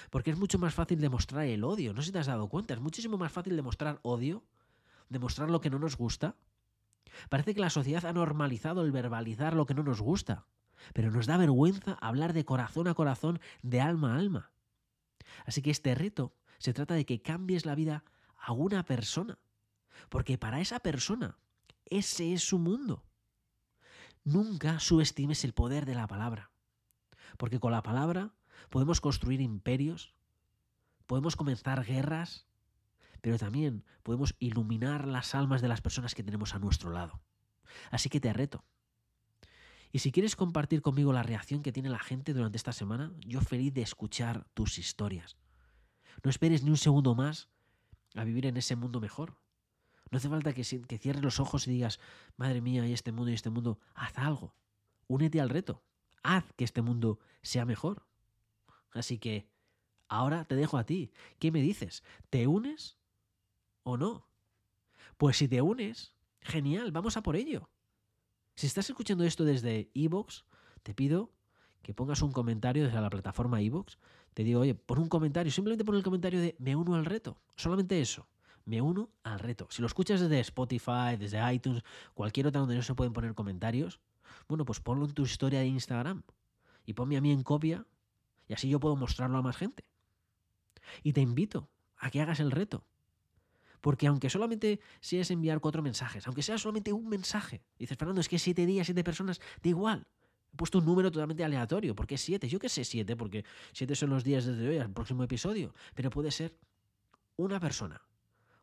Porque 0.09 0.31
es 0.31 0.38
mucho 0.38 0.59
más 0.59 0.73
fácil 0.73 1.02
demostrar 1.02 1.45
el 1.45 1.64
odio. 1.64 1.93
No 1.93 2.00
sé 2.00 2.07
si 2.07 2.12
te 2.12 2.19
has 2.21 2.29
dado 2.29 2.49
cuenta. 2.49 2.73
Es 2.73 2.81
muchísimo 2.81 3.19
más 3.19 3.31
fácil 3.31 3.57
demostrar 3.57 4.00
odio, 4.02 4.43
demostrar 5.11 5.50
lo 5.50 5.61
que 5.61 5.69
no 5.69 5.79
nos 5.79 5.97
gusta. 5.97 6.37
Parece 7.29 7.55
que 7.55 7.61
la 7.61 7.69
sociedad 7.69 8.07
ha 8.07 8.12
normalizado 8.14 8.83
el 8.83 8.93
verbalizar 8.93 9.55
lo 9.55 9.67
que 9.67 9.75
no 9.75 9.83
nos 9.83 10.00
gusta. 10.00 10.47
Pero 10.95 11.11
nos 11.11 11.26
da 11.26 11.37
vergüenza 11.37 11.99
hablar 12.00 12.33
de 12.33 12.47
corazón 12.47 12.88
a 12.88 12.95
corazón, 12.95 13.40
de 13.62 13.83
alma 13.83 14.14
a 14.14 14.19
alma. 14.19 14.52
Así 15.45 15.61
que 15.61 15.71
este 15.71 15.95
reto 15.95 16.35
se 16.59 16.73
trata 16.73 16.95
de 16.95 17.05
que 17.05 17.21
cambies 17.21 17.67
la 17.67 17.75
vida 17.75 18.05
a 18.38 18.52
una 18.52 18.85
persona. 18.85 19.38
Porque 20.09 20.38
para 20.38 20.61
esa 20.61 20.81
persona, 20.81 21.38
ese 21.85 22.33
es 22.33 22.43
su 22.43 22.59
mundo. 22.59 23.05
Nunca 24.25 24.79
subestimes 24.81 25.45
el 25.45 25.52
poder 25.52 25.85
de 25.85 25.94
la 25.94 26.07
palabra. 26.07 26.51
Porque 27.37 27.61
con 27.61 27.73
la 27.73 27.83
palabra 27.83 28.33
podemos 28.70 29.01
construir 29.01 29.40
imperios, 29.40 30.14
podemos 31.07 31.37
comenzar 31.37 31.85
guerras, 31.85 32.46
pero 33.20 33.38
también 33.38 33.85
podemos 34.02 34.35
iluminar 34.38 35.06
las 35.06 35.35
almas 35.35 35.62
de 35.62 35.68
las 35.68 35.80
personas 35.80 36.14
que 36.14 36.22
tenemos 36.22 36.54
a 36.54 36.59
nuestro 36.59 36.90
lado. 36.90 37.20
Así 37.90 38.09
que 38.09 38.20
te 38.20 38.33
reto. 38.33 38.64
Y 39.92 39.98
si 40.00 40.12
quieres 40.12 40.37
compartir 40.37 40.83
conmigo 40.83 41.12
la 41.12 41.22
reacción 41.22 41.62
que 41.62 41.72
tiene 41.72 41.90
la 41.90 41.98
gente 41.98 42.33
durante 42.33 42.56
esta 42.56 42.72
semana, 42.72 43.12
yo 43.26 43.40
feliz 43.40 43.74
de 43.74 43.83
escuchar 43.83 44.46
tus 44.54 44.78
historias. 44.78 45.37
No 46.22 46.30
esperes 46.30 46.62
ni 46.62 46.70
un 46.70 46.76
segundo 46.76 47.14
más 47.14 47.48
a 48.14 48.24
vivir 48.24 48.46
en 48.46 48.56
ese 48.56 48.76
mundo 48.76 49.00
mejor. 49.00 49.38
No 50.11 50.18
hace 50.18 50.28
falta 50.28 50.52
que, 50.52 50.64
cierres 50.64 51.22
los 51.22 51.40
ojos 51.40 51.66
y 51.66 51.72
digas, 51.72 52.00
madre 52.37 52.61
mía, 52.61 52.87
y 52.87 52.92
este 52.92 53.12
mundo 53.12 53.30
y 53.30 53.35
este 53.35 53.50
mundo, 53.50 53.80
haz 53.94 54.16
algo. 54.18 54.54
Únete 55.06 55.40
al 55.40 55.50
reto. 55.50 55.83
Haz 56.22 56.44
que 56.56 56.64
este 56.64 56.83
mundo 56.83 57.18
sea 57.42 57.64
mejor. 57.64 58.06
Así 58.92 59.18
que, 59.18 59.48
ahora 60.09 60.44
te 60.44 60.56
dejo 60.56 60.78
a 60.78 60.85
ti. 60.85 61.12
¿Qué 61.38 61.50
me 61.50 61.62
dices? 61.62 62.02
¿Te 62.28 62.46
unes 62.46 62.99
o 63.90 63.96
no? 63.96 64.26
Pues 65.16 65.37
si 65.37 65.48
te 65.48 65.61
unes, 65.62 66.14
genial, 66.40 66.92
vamos 66.92 67.16
a 67.16 67.22
por 67.22 67.37
ello. 67.37 67.68
Si 68.55 68.66
estás 68.66 68.88
escuchando 68.90 69.24
esto 69.24 69.44
desde 69.44 69.90
Evox, 69.94 70.44
te 70.83 70.94
pido 70.94 71.31
que 71.83 71.94
pongas 71.94 72.22
un 72.22 72.33
comentario 72.33 72.85
desde 72.85 73.00
la 73.00 73.11
plataforma 73.11 73.61
Evox. 73.61 73.98
Te 74.35 74.44
digo, 74.44 74.61
oye, 74.61 74.74
pon 74.74 74.98
un 74.98 75.09
comentario, 75.09 75.50
simplemente 75.50 75.85
pon 75.85 75.96
el 75.96 76.03
comentario 76.03 76.40
de 76.40 76.57
me 76.59 76.76
uno 76.76 76.94
al 76.94 77.05
reto. 77.05 77.40
Solamente 77.57 78.00
eso. 78.00 78.26
Me 78.64 78.81
uno 78.81 79.11
al 79.22 79.38
reto. 79.38 79.66
Si 79.70 79.81
lo 79.81 79.87
escuchas 79.87 80.20
desde 80.20 80.40
Spotify, 80.40 81.16
desde 81.18 81.53
iTunes, 81.53 81.83
cualquier 82.14 82.46
otra 82.46 82.61
donde 82.61 82.76
no 82.76 82.83
se 82.83 82.94
pueden 82.94 83.12
poner 83.12 83.35
comentarios, 83.35 84.00
bueno, 84.48 84.64
pues 84.64 84.81
ponlo 84.81 85.07
en 85.07 85.12
tu 85.12 85.24
historia 85.24 85.61
de 85.61 85.66
Instagram 85.66 86.22
y 86.85 86.92
ponme 86.92 87.16
a 87.16 87.20
mí 87.20 87.33
en 87.33 87.42
copia 87.42 87.87
y 88.46 88.53
así 88.53 88.68
yo 88.68 88.81
puedo 88.81 88.96
mostrarlo 88.96 89.38
a 89.38 89.42
más 89.42 89.57
gente. 89.57 89.85
Y 91.03 91.12
te 91.12 91.20
invito 91.20 91.68
a 91.96 92.11
que 92.11 92.20
hagas 92.20 92.40
el 92.40 92.50
reto. 92.50 92.85
Porque 93.81 94.07
aunque 94.07 94.29
solamente 94.29 94.81
seas 95.01 95.31
enviar 95.31 95.61
cuatro 95.61 95.83
mensajes, 95.83 96.27
aunque 96.27 96.43
sea 96.43 96.59
solamente 96.59 96.93
un 96.93 97.09
mensaje, 97.09 97.62
dices, 97.79 97.97
Fernando, 97.97 98.21
es 98.21 98.29
que 98.29 98.38
siete 98.38 98.66
días, 98.66 98.87
siete 98.87 99.05
personas, 99.05 99.40
da 99.62 99.69
igual. 99.69 100.07
He 100.53 100.57
puesto 100.57 100.79
un 100.79 100.85
número 100.85 101.11
totalmente 101.11 101.45
aleatorio. 101.45 101.95
¿Por 101.95 102.07
qué 102.07 102.19
siete? 102.19 102.49
Yo 102.49 102.59
qué 102.59 102.69
sé 102.69 102.85
siete, 102.85 103.16
porque 103.16 103.45
siete 103.73 103.95
son 103.95 104.11
los 104.11 104.25
días 104.25 104.45
desde 104.45 104.69
hoy 104.69 104.79
al 104.79 104.93
próximo 104.93 105.23
episodio. 105.23 105.73
Pero 105.95 106.11
puede 106.11 106.31
ser 106.31 106.57
una 107.37 107.61
persona, 107.61 108.03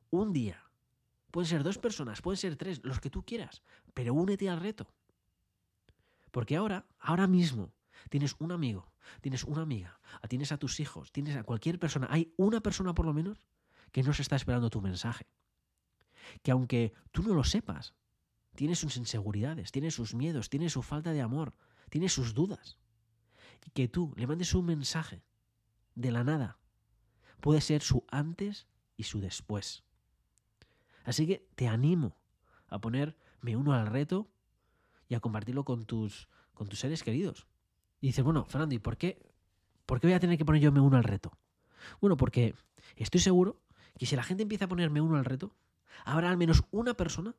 un 0.09 0.33
día. 0.33 0.63
Pueden 1.31 1.47
ser 1.47 1.63
dos 1.63 1.77
personas, 1.77 2.21
pueden 2.21 2.37
ser 2.37 2.55
tres, 2.55 2.81
los 2.83 2.99
que 2.99 3.09
tú 3.09 3.23
quieras. 3.23 3.63
Pero 3.93 4.13
únete 4.13 4.49
al 4.49 4.59
reto. 4.59 4.87
Porque 6.31 6.55
ahora, 6.55 6.85
ahora 6.99 7.25
mismo, 7.25 7.73
tienes 8.09 8.35
un 8.39 8.51
amigo, 8.51 8.91
tienes 9.21 9.43
una 9.43 9.61
amiga, 9.61 9.99
tienes 10.29 10.51
a 10.51 10.57
tus 10.57 10.79
hijos, 10.79 11.11
tienes 11.11 11.35
a 11.35 11.43
cualquier 11.43 11.79
persona. 11.79 12.07
Hay 12.11 12.33
una 12.37 12.61
persona 12.61 12.93
por 12.93 13.05
lo 13.05 13.13
menos 13.13 13.39
que 13.91 14.03
no 14.03 14.13
se 14.13 14.21
está 14.21 14.35
esperando 14.35 14.69
tu 14.69 14.81
mensaje. 14.81 15.27
Que 16.43 16.51
aunque 16.51 16.93
tú 17.11 17.23
no 17.23 17.33
lo 17.33 17.43
sepas, 17.43 17.93
tiene 18.55 18.75
sus 18.75 18.97
inseguridades, 18.97 19.71
tiene 19.71 19.91
sus 19.91 20.13
miedos, 20.13 20.49
tiene 20.49 20.69
su 20.69 20.81
falta 20.81 21.11
de 21.11 21.21
amor, 21.21 21.53
tiene 21.89 22.09
sus 22.09 22.33
dudas. 22.33 22.77
Y 23.65 23.71
que 23.71 23.87
tú 23.87 24.13
le 24.15 24.27
mandes 24.27 24.53
un 24.53 24.65
mensaje 24.65 25.23
de 25.95 26.11
la 26.11 26.23
nada 26.23 26.59
puede 27.39 27.61
ser 27.61 27.81
su 27.81 28.03
antes 28.09 28.67
y 28.95 29.03
su 29.03 29.19
después. 29.19 29.83
Así 31.03 31.27
que 31.27 31.47
te 31.55 31.67
animo 31.67 32.17
a 32.67 32.79
poner 32.79 33.15
me 33.41 33.55
uno 33.55 33.73
al 33.73 33.87
reto 33.87 34.29
y 35.07 35.15
a 35.15 35.19
compartirlo 35.19 35.63
con 35.63 35.85
tus, 35.85 36.27
con 36.53 36.67
tus 36.67 36.79
seres 36.79 37.03
queridos. 37.03 37.47
Y 38.01 38.07
dices, 38.07 38.23
bueno, 38.23 38.45
Fernando, 38.45 38.75
¿y 38.75 38.79
por 38.79 38.97
qué, 38.97 39.31
por 39.85 39.99
qué 39.99 40.07
voy 40.07 40.13
a 40.13 40.19
tener 40.19 40.37
que 40.37 40.45
poner 40.45 40.61
yo 40.61 40.71
me 40.71 40.81
uno 40.81 40.97
al 40.97 41.03
reto? 41.03 41.37
Bueno, 42.01 42.17
porque 42.17 42.55
estoy 42.95 43.21
seguro 43.21 43.61
que 43.97 44.05
si 44.05 44.15
la 44.15 44.23
gente 44.23 44.43
empieza 44.43 44.65
a 44.65 44.69
ponerme 44.69 45.01
uno 45.01 45.17
al 45.17 45.25
reto, 45.25 45.55
habrá 46.05 46.29
al 46.29 46.37
menos 46.37 46.63
una 46.71 46.93
persona, 46.93 47.35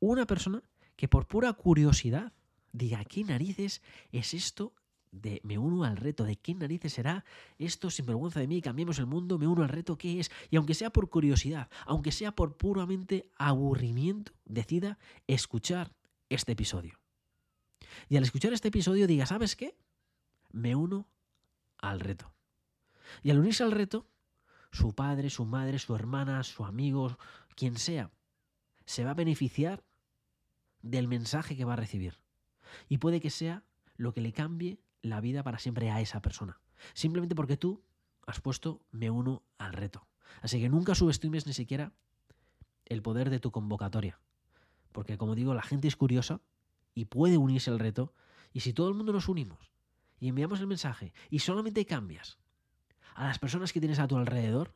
una 0.00 0.26
persona 0.26 0.62
que 0.96 1.08
por 1.08 1.26
pura 1.26 1.52
curiosidad 1.52 2.32
diga, 2.72 3.04
¿qué 3.04 3.24
narices 3.24 3.82
es 4.12 4.34
esto 4.34 4.74
de 5.10 5.40
me 5.44 5.58
uno 5.58 5.84
al 5.84 5.96
reto? 5.96 6.24
¿De 6.24 6.36
qué 6.36 6.54
narices 6.54 6.92
será 6.92 7.24
esto 7.58 7.90
sin 7.90 8.06
vergüenza 8.06 8.40
de 8.40 8.46
mí? 8.46 8.60
Cambiemos 8.60 8.98
el 8.98 9.06
mundo, 9.06 9.38
me 9.38 9.46
uno 9.46 9.62
al 9.62 9.68
reto, 9.68 9.96
¿qué 9.96 10.20
es? 10.20 10.30
Y 10.50 10.56
aunque 10.56 10.74
sea 10.74 10.90
por 10.90 11.08
curiosidad, 11.08 11.68
aunque 11.86 12.12
sea 12.12 12.32
por 12.32 12.56
puramente 12.56 13.30
aburrimiento, 13.36 14.32
decida 14.44 14.98
escuchar 15.26 15.92
este 16.28 16.52
episodio. 16.52 16.98
Y 18.08 18.16
al 18.16 18.24
escuchar 18.24 18.52
este 18.52 18.68
episodio 18.68 19.06
diga, 19.06 19.26
¿sabes 19.26 19.56
qué? 19.56 19.76
Me 20.52 20.74
uno 20.74 21.08
al 21.78 22.00
reto. 22.00 22.32
Y 23.22 23.30
al 23.30 23.38
unirse 23.38 23.62
al 23.62 23.72
reto, 23.72 24.06
su 24.78 24.94
padre, 24.94 25.28
su 25.28 25.44
madre, 25.44 25.80
su 25.80 25.96
hermana, 25.96 26.44
su 26.44 26.64
amigo, 26.64 27.18
quien 27.56 27.76
sea, 27.76 28.12
se 28.84 29.04
va 29.04 29.10
a 29.10 29.14
beneficiar 29.14 29.82
del 30.82 31.08
mensaje 31.08 31.56
que 31.56 31.64
va 31.64 31.72
a 31.72 31.76
recibir. 31.76 32.20
Y 32.88 32.98
puede 32.98 33.20
que 33.20 33.30
sea 33.30 33.64
lo 33.96 34.14
que 34.14 34.20
le 34.20 34.32
cambie 34.32 34.78
la 35.02 35.20
vida 35.20 35.42
para 35.42 35.58
siempre 35.58 35.90
a 35.90 36.00
esa 36.00 36.22
persona. 36.22 36.60
Simplemente 36.94 37.34
porque 37.34 37.56
tú 37.56 37.82
has 38.24 38.40
puesto 38.40 38.80
me 38.92 39.10
uno 39.10 39.42
al 39.58 39.72
reto. 39.72 40.06
Así 40.42 40.60
que 40.60 40.68
nunca 40.68 40.94
subestimes 40.94 41.46
ni 41.46 41.54
siquiera 41.54 41.92
el 42.86 43.02
poder 43.02 43.30
de 43.30 43.40
tu 43.40 43.50
convocatoria. 43.50 44.20
Porque 44.92 45.18
como 45.18 45.34
digo, 45.34 45.54
la 45.54 45.62
gente 45.62 45.88
es 45.88 45.96
curiosa 45.96 46.40
y 46.94 47.06
puede 47.06 47.36
unirse 47.36 47.70
al 47.70 47.80
reto. 47.80 48.14
Y 48.52 48.60
si 48.60 48.72
todo 48.72 48.88
el 48.88 48.94
mundo 48.94 49.12
nos 49.12 49.28
unimos 49.28 49.72
y 50.20 50.28
enviamos 50.28 50.60
el 50.60 50.68
mensaje 50.68 51.12
y 51.30 51.40
solamente 51.40 51.84
cambias 51.84 52.38
a 53.18 53.24
las 53.24 53.40
personas 53.40 53.72
que 53.72 53.80
tienes 53.80 53.98
a 53.98 54.06
tu 54.06 54.16
alrededor, 54.16 54.72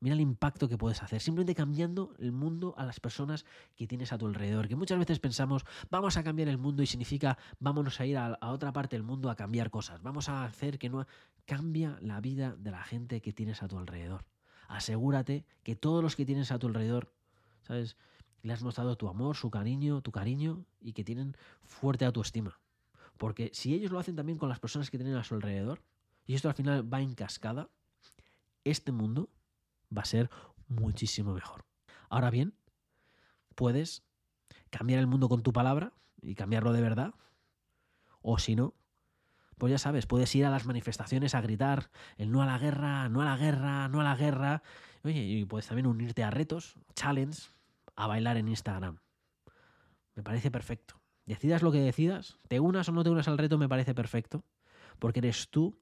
mira 0.00 0.14
el 0.14 0.20
impacto 0.20 0.68
que 0.68 0.76
puedes 0.76 1.04
hacer, 1.04 1.20
simplemente 1.20 1.54
cambiando 1.54 2.12
el 2.18 2.32
mundo 2.32 2.74
a 2.76 2.84
las 2.84 2.98
personas 2.98 3.46
que 3.76 3.86
tienes 3.86 4.12
a 4.12 4.18
tu 4.18 4.26
alrededor. 4.26 4.66
Que 4.66 4.74
muchas 4.74 4.98
veces 4.98 5.20
pensamos, 5.20 5.64
vamos 5.88 6.16
a 6.16 6.24
cambiar 6.24 6.48
el 6.48 6.58
mundo 6.58 6.82
y 6.82 6.86
significa, 6.86 7.38
vámonos 7.60 8.00
a 8.00 8.06
ir 8.06 8.18
a, 8.18 8.36
otra 8.50 8.72
parte 8.72 8.96
del 8.96 9.04
mundo 9.04 9.30
a 9.30 9.36
cambiar 9.36 9.70
cosas. 9.70 10.02
Vamos 10.02 10.28
a 10.28 10.44
hacer 10.44 10.80
que 10.80 10.90
no... 10.90 11.06
Cambia 11.46 11.96
la 12.00 12.20
vida 12.20 12.56
de 12.58 12.72
la 12.72 12.82
gente 12.82 13.20
que 13.20 13.32
tienes 13.32 13.62
a 13.62 13.68
tu 13.68 13.78
alrededor. 13.78 14.24
Asegúrate 14.66 15.44
que 15.62 15.76
todos 15.76 16.02
los 16.02 16.16
que 16.16 16.26
tienes 16.26 16.50
a 16.50 16.58
tu 16.58 16.66
alrededor, 16.66 17.12
¿sabes? 17.62 17.96
Le 18.42 18.52
has 18.52 18.62
mostrado 18.64 18.96
tu 18.96 19.08
amor, 19.08 19.36
su 19.36 19.50
cariño, 19.50 20.00
tu 20.00 20.10
cariño 20.10 20.64
y 20.80 20.92
que 20.92 21.04
tienen 21.04 21.36
fuerte 21.62 22.04
autoestima. 22.04 22.58
Porque 23.16 23.50
si 23.52 23.74
ellos 23.74 23.92
lo 23.92 24.00
hacen 24.00 24.16
también 24.16 24.38
con 24.38 24.48
las 24.48 24.58
personas 24.58 24.90
que 24.90 24.98
tienen 24.98 25.16
a 25.16 25.22
su 25.22 25.34
alrededor, 25.34 25.82
y 26.26 26.34
esto 26.34 26.48
al 26.48 26.54
final 26.54 26.92
va 26.92 27.00
en 27.00 27.14
cascada, 27.14 27.70
este 28.64 28.92
mundo 28.92 29.30
va 29.96 30.02
a 30.02 30.06
ser 30.06 30.30
muchísimo 30.68 31.34
mejor. 31.34 31.64
Ahora 32.08 32.30
bien, 32.30 32.54
puedes 33.54 34.04
cambiar 34.70 35.00
el 35.00 35.06
mundo 35.06 35.28
con 35.28 35.42
tu 35.42 35.52
palabra 35.52 35.92
y 36.20 36.34
cambiarlo 36.34 36.72
de 36.72 36.80
verdad, 36.80 37.14
o 38.22 38.38
si 38.38 38.56
no, 38.56 38.74
pues 39.58 39.70
ya 39.70 39.78
sabes, 39.78 40.06
puedes 40.06 40.34
ir 40.34 40.46
a 40.46 40.50
las 40.50 40.66
manifestaciones 40.66 41.34
a 41.34 41.40
gritar 41.40 41.90
el 42.16 42.30
no 42.32 42.42
a 42.42 42.46
la 42.46 42.58
guerra, 42.58 43.08
no 43.08 43.22
a 43.22 43.24
la 43.24 43.36
guerra, 43.36 43.88
no 43.88 44.00
a 44.00 44.04
la 44.04 44.16
guerra. 44.16 44.62
Oye, 45.04 45.20
y 45.20 45.44
puedes 45.44 45.66
también 45.66 45.86
unirte 45.86 46.24
a 46.24 46.30
retos, 46.30 46.76
challenge, 46.94 47.50
a 47.94 48.06
bailar 48.06 48.36
en 48.36 48.48
Instagram. 48.48 48.98
Me 50.14 50.22
parece 50.22 50.50
perfecto. 50.50 51.00
Decidas 51.26 51.62
lo 51.62 51.72
que 51.72 51.80
decidas, 51.80 52.38
te 52.48 52.60
unas 52.60 52.88
o 52.88 52.92
no 52.92 53.04
te 53.04 53.10
unas 53.10 53.28
al 53.28 53.38
reto, 53.38 53.58
me 53.58 53.68
parece 53.68 53.94
perfecto, 53.94 54.44
porque 54.98 55.20
eres 55.20 55.48
tú 55.50 55.78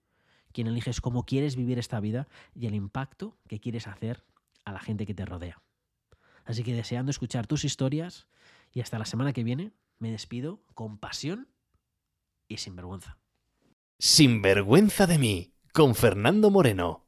quien 0.52 0.66
eliges 0.66 1.00
cómo 1.00 1.24
quieres 1.24 1.56
vivir 1.56 1.78
esta 1.78 2.00
vida 2.00 2.28
y 2.54 2.66
el 2.66 2.74
impacto 2.74 3.36
que 3.48 3.60
quieres 3.60 3.86
hacer 3.86 4.24
a 4.64 4.72
la 4.72 4.80
gente 4.80 5.06
que 5.06 5.14
te 5.14 5.24
rodea. 5.24 5.62
Así 6.44 6.62
que 6.62 6.74
deseando 6.74 7.10
escuchar 7.10 7.46
tus 7.46 7.64
historias 7.64 8.26
y 8.72 8.80
hasta 8.80 8.98
la 8.98 9.04
semana 9.04 9.32
que 9.32 9.44
viene, 9.44 9.72
me 9.98 10.10
despido 10.10 10.62
con 10.74 10.98
pasión 10.98 11.48
y 12.48 12.58
sin 12.58 12.76
vergüenza. 12.76 13.18
Sin 13.98 14.42
vergüenza 14.42 15.06
de 15.06 15.18
mí, 15.18 15.52
con 15.72 15.94
Fernando 15.94 16.50
Moreno. 16.50 17.06